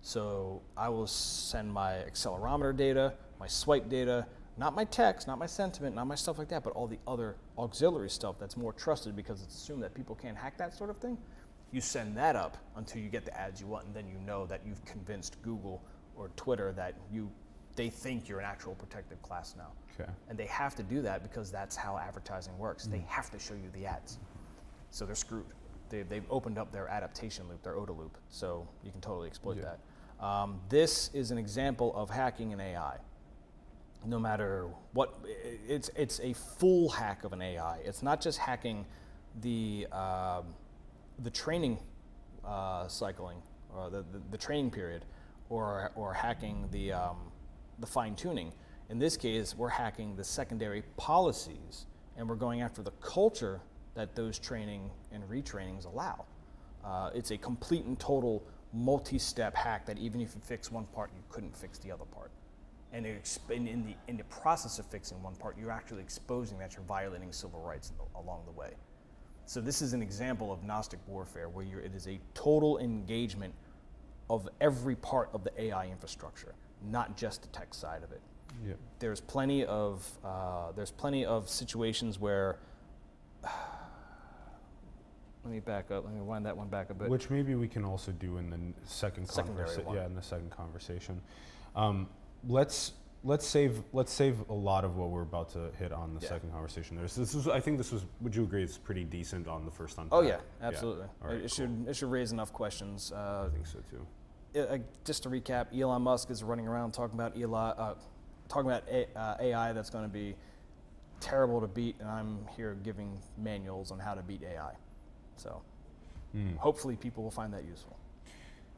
[0.00, 4.26] So I will send my accelerometer data, my swipe data,
[4.56, 7.36] not my text, not my sentiment, not my stuff like that, but all the other
[7.58, 10.98] auxiliary stuff that's more trusted because it's assumed that people can't hack that sort of
[10.98, 11.18] thing.
[11.72, 14.46] You send that up until you get the ads you want, and then you know
[14.46, 15.82] that you've convinced Google
[16.16, 17.30] or Twitter that you
[17.76, 19.72] they think you're an actual protected class now.
[20.00, 20.10] Okay.
[20.28, 22.84] And they have to do that because that's how advertising works.
[22.86, 24.18] They have to show you the ads.
[24.90, 25.46] So they're screwed.
[25.88, 28.16] They, they've opened up their adaptation loop, their OODA loop.
[28.28, 29.74] So you can totally exploit Yeah.
[30.20, 30.24] that.
[30.24, 32.96] Um, this is an example of hacking an AI.
[34.06, 35.14] No matter what,
[35.68, 37.78] it's, it's a full hack of an AI.
[37.84, 38.84] It's not just hacking
[39.40, 40.44] the, um,
[41.22, 41.78] the training
[42.44, 43.38] uh, cycling
[43.74, 45.04] or the, the, the training period
[45.48, 47.16] or, or hacking the, um,
[47.78, 48.52] the fine tuning.
[48.90, 53.60] In this case, we're hacking the secondary policies and we're going after the culture
[53.94, 56.24] that those training and retrainings allow.
[56.84, 60.84] Uh, it's a complete and total multi step hack that even if you fix one
[60.86, 62.30] part, you couldn't fix the other part.
[62.92, 66.84] And in, the, in the process of fixing one part, you're actually exposing that you're
[66.84, 68.70] violating civil rights the, along the way.
[69.46, 73.52] So this is an example of Gnostic warfare where it is a total engagement
[74.30, 76.54] of every part of the AI infrastructure,
[76.90, 78.20] not just the tech side of it.
[78.66, 78.78] Yep.
[78.98, 82.58] There's plenty of uh, there's plenty of situations where.
[85.44, 86.04] let me back up.
[86.04, 87.08] Let me wind that one back a bit.
[87.08, 89.84] Which maybe we can also do in the second conversation.
[89.92, 91.20] Yeah, in the second conversation.
[91.76, 92.08] Um,
[92.48, 92.92] let's
[93.24, 96.28] let's save let's save a lot of what we're about to hit on the Yeah.
[96.28, 96.96] second conversation.
[96.96, 98.04] There's this is I think this was.
[98.20, 98.62] Would you agree?
[98.62, 100.12] It's pretty decent on the first unpack.
[100.12, 101.06] oh yeah, absolutely.
[101.22, 101.48] All right, it, it cool.
[101.48, 103.12] should it should raise enough questions.
[103.12, 104.06] Uh, I think so too.
[104.56, 107.94] Uh, just to recap, Elon Musk is running around talking about Eli, uh,
[108.48, 110.34] talking about A, uh, AI that's going to be
[111.20, 114.72] terrible to beat, and I'm here giving manuals on how to beat AI.
[115.36, 115.62] So
[116.32, 116.56] Hmm.
[116.56, 117.96] hopefully people will find that useful.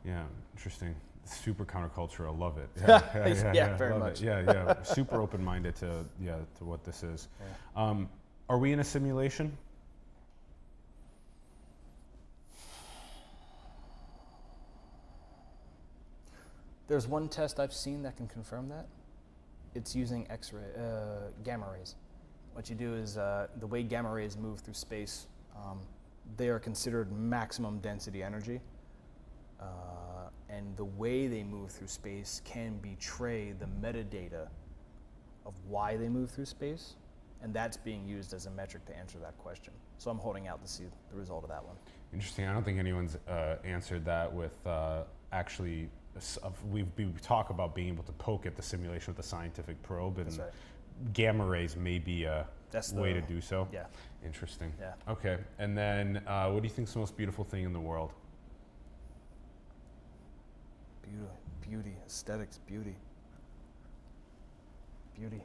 [0.05, 0.25] Yeah,
[0.55, 0.95] interesting.
[1.25, 2.27] Super counterculture.
[2.27, 2.69] I love it.
[3.55, 4.21] Yeah, very much.
[4.21, 4.27] It.
[4.27, 4.83] Yeah, yeah.
[4.83, 7.29] Super open-minded to yeah to what this is.
[7.77, 8.09] Um,
[8.49, 9.57] are we in a simulation?
[16.89, 18.87] There's one test I've seen that can confirm that.
[19.75, 21.97] It's using X-ray, uh, gamma rays.
[22.55, 25.27] What you do is uh, the way gamma rays move through space,
[25.57, 25.81] um,
[26.37, 28.61] they are considered maximum density energy.
[29.61, 29.65] Uh,
[30.49, 34.49] and the way they move through space can betray the metadata
[35.45, 36.95] of why they move through space.
[37.43, 39.73] and that's being used as a metric to answer that question.
[39.99, 41.77] So I'm holding out to see the result of that one.
[42.13, 42.47] Interesting.
[42.47, 45.03] I don't think anyone's uh, answered that with uh,
[45.33, 45.89] actually.
[46.71, 50.19] We, we talk about being able to poke at the simulation with a scientific probe,
[50.19, 50.49] and right.
[51.13, 53.69] gamma rays may be a That's way the- to do so.
[53.73, 53.85] Yeah.
[54.25, 54.73] Interesting.
[54.81, 54.95] Yeah.
[55.09, 55.39] Okay.
[55.59, 58.13] And then, uh, what do you think is the most beautiful thing in the world?
[61.03, 61.27] Beauty,
[61.61, 62.97] beauty, aesthetics, beauty.
[65.19, 65.41] Beauty.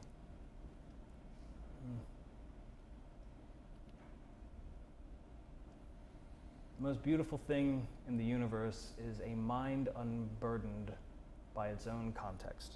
[6.82, 10.90] The most beautiful thing in the universe is a mind unburdened
[11.54, 12.72] by its own context.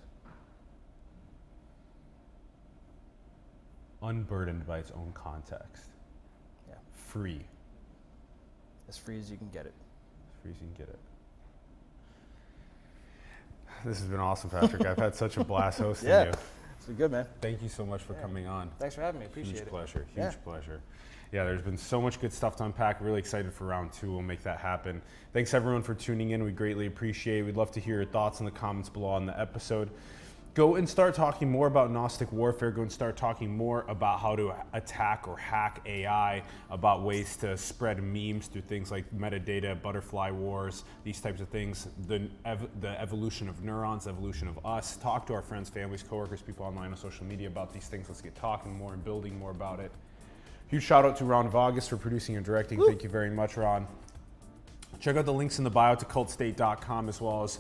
[4.01, 5.87] Unburdened by its own context.
[6.69, 6.77] Yeah.
[7.09, 7.41] Free.
[8.89, 9.75] As free as you can get it.
[9.75, 11.01] As free as you can get it.
[13.85, 14.87] This has been awesome, Patrick.
[14.87, 16.27] I've had such a blast hosting Yeah.
[16.27, 16.33] you.
[16.77, 17.27] It's been good, man.
[17.41, 18.21] Thank you so much for Yeah.
[18.23, 18.71] coming on.
[18.79, 19.27] Thanks for having me.
[19.27, 19.69] Appreciate huge it.
[19.69, 20.07] pleasure.
[20.15, 20.33] Huge Yeah.
[20.45, 20.81] pleasure.
[21.33, 23.01] Yeah, there's been so much good stuff to unpack.
[23.01, 24.13] Really excited for round two.
[24.13, 25.03] We'll make that happen.
[25.33, 26.45] Thanks everyone for tuning in.
[26.45, 27.41] We greatly appreciate.
[27.41, 27.43] it.
[27.43, 29.91] We'd love to hear your thoughts in the comments below on the episode.
[30.57, 32.71] Go and start talking more about Gnostic warfare.
[32.71, 37.59] Go and start talking more about how to attack or hack AI, about ways to
[37.59, 41.89] spread memes through things like metadata, butterfly wars, these types of things.
[42.07, 44.97] The, ev- the evolution of neurons, evolution of us.
[44.97, 48.09] Talk to our friends, families, coworkers, people online on social media about these things.
[48.09, 49.93] Let's get talking more and building more about it.
[50.69, 52.83] Huge shout out to Ron Vargas for producing and directing.
[52.83, 53.87] Thank you very much, Ron.
[55.01, 57.59] Check out the links in the bio to cultstate.com as well as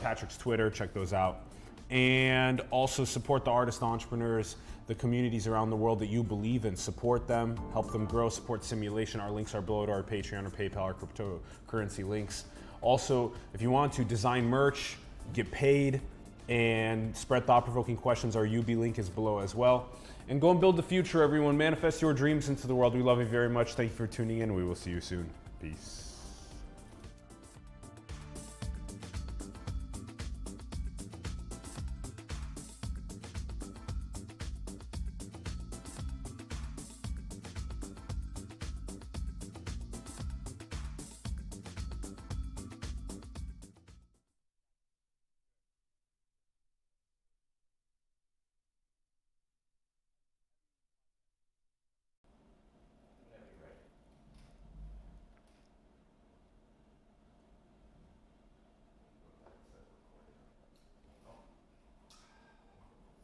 [0.00, 0.70] Patrick's Twitter.
[0.70, 1.49] Check those out.
[1.90, 4.56] And also support the artists, the entrepreneurs,
[4.86, 6.76] the communities around the world that you believe in.
[6.76, 9.20] Support them, help them grow, support simulation.
[9.20, 12.44] Our links are below to our Patreon or PayPal or cryptocurrency links.
[12.80, 14.96] Also, if you want to design merch,
[15.32, 16.00] get paid,
[16.48, 19.88] and spread thought provoking questions, our yoobe link is below as well.
[20.28, 21.56] And go and build the future, everyone.
[21.56, 22.94] Manifest your dreams into the world.
[22.94, 23.74] We love you very much.
[23.74, 24.54] Thank you for tuning in.
[24.54, 25.28] We will see you soon.
[25.60, 26.09] Peace.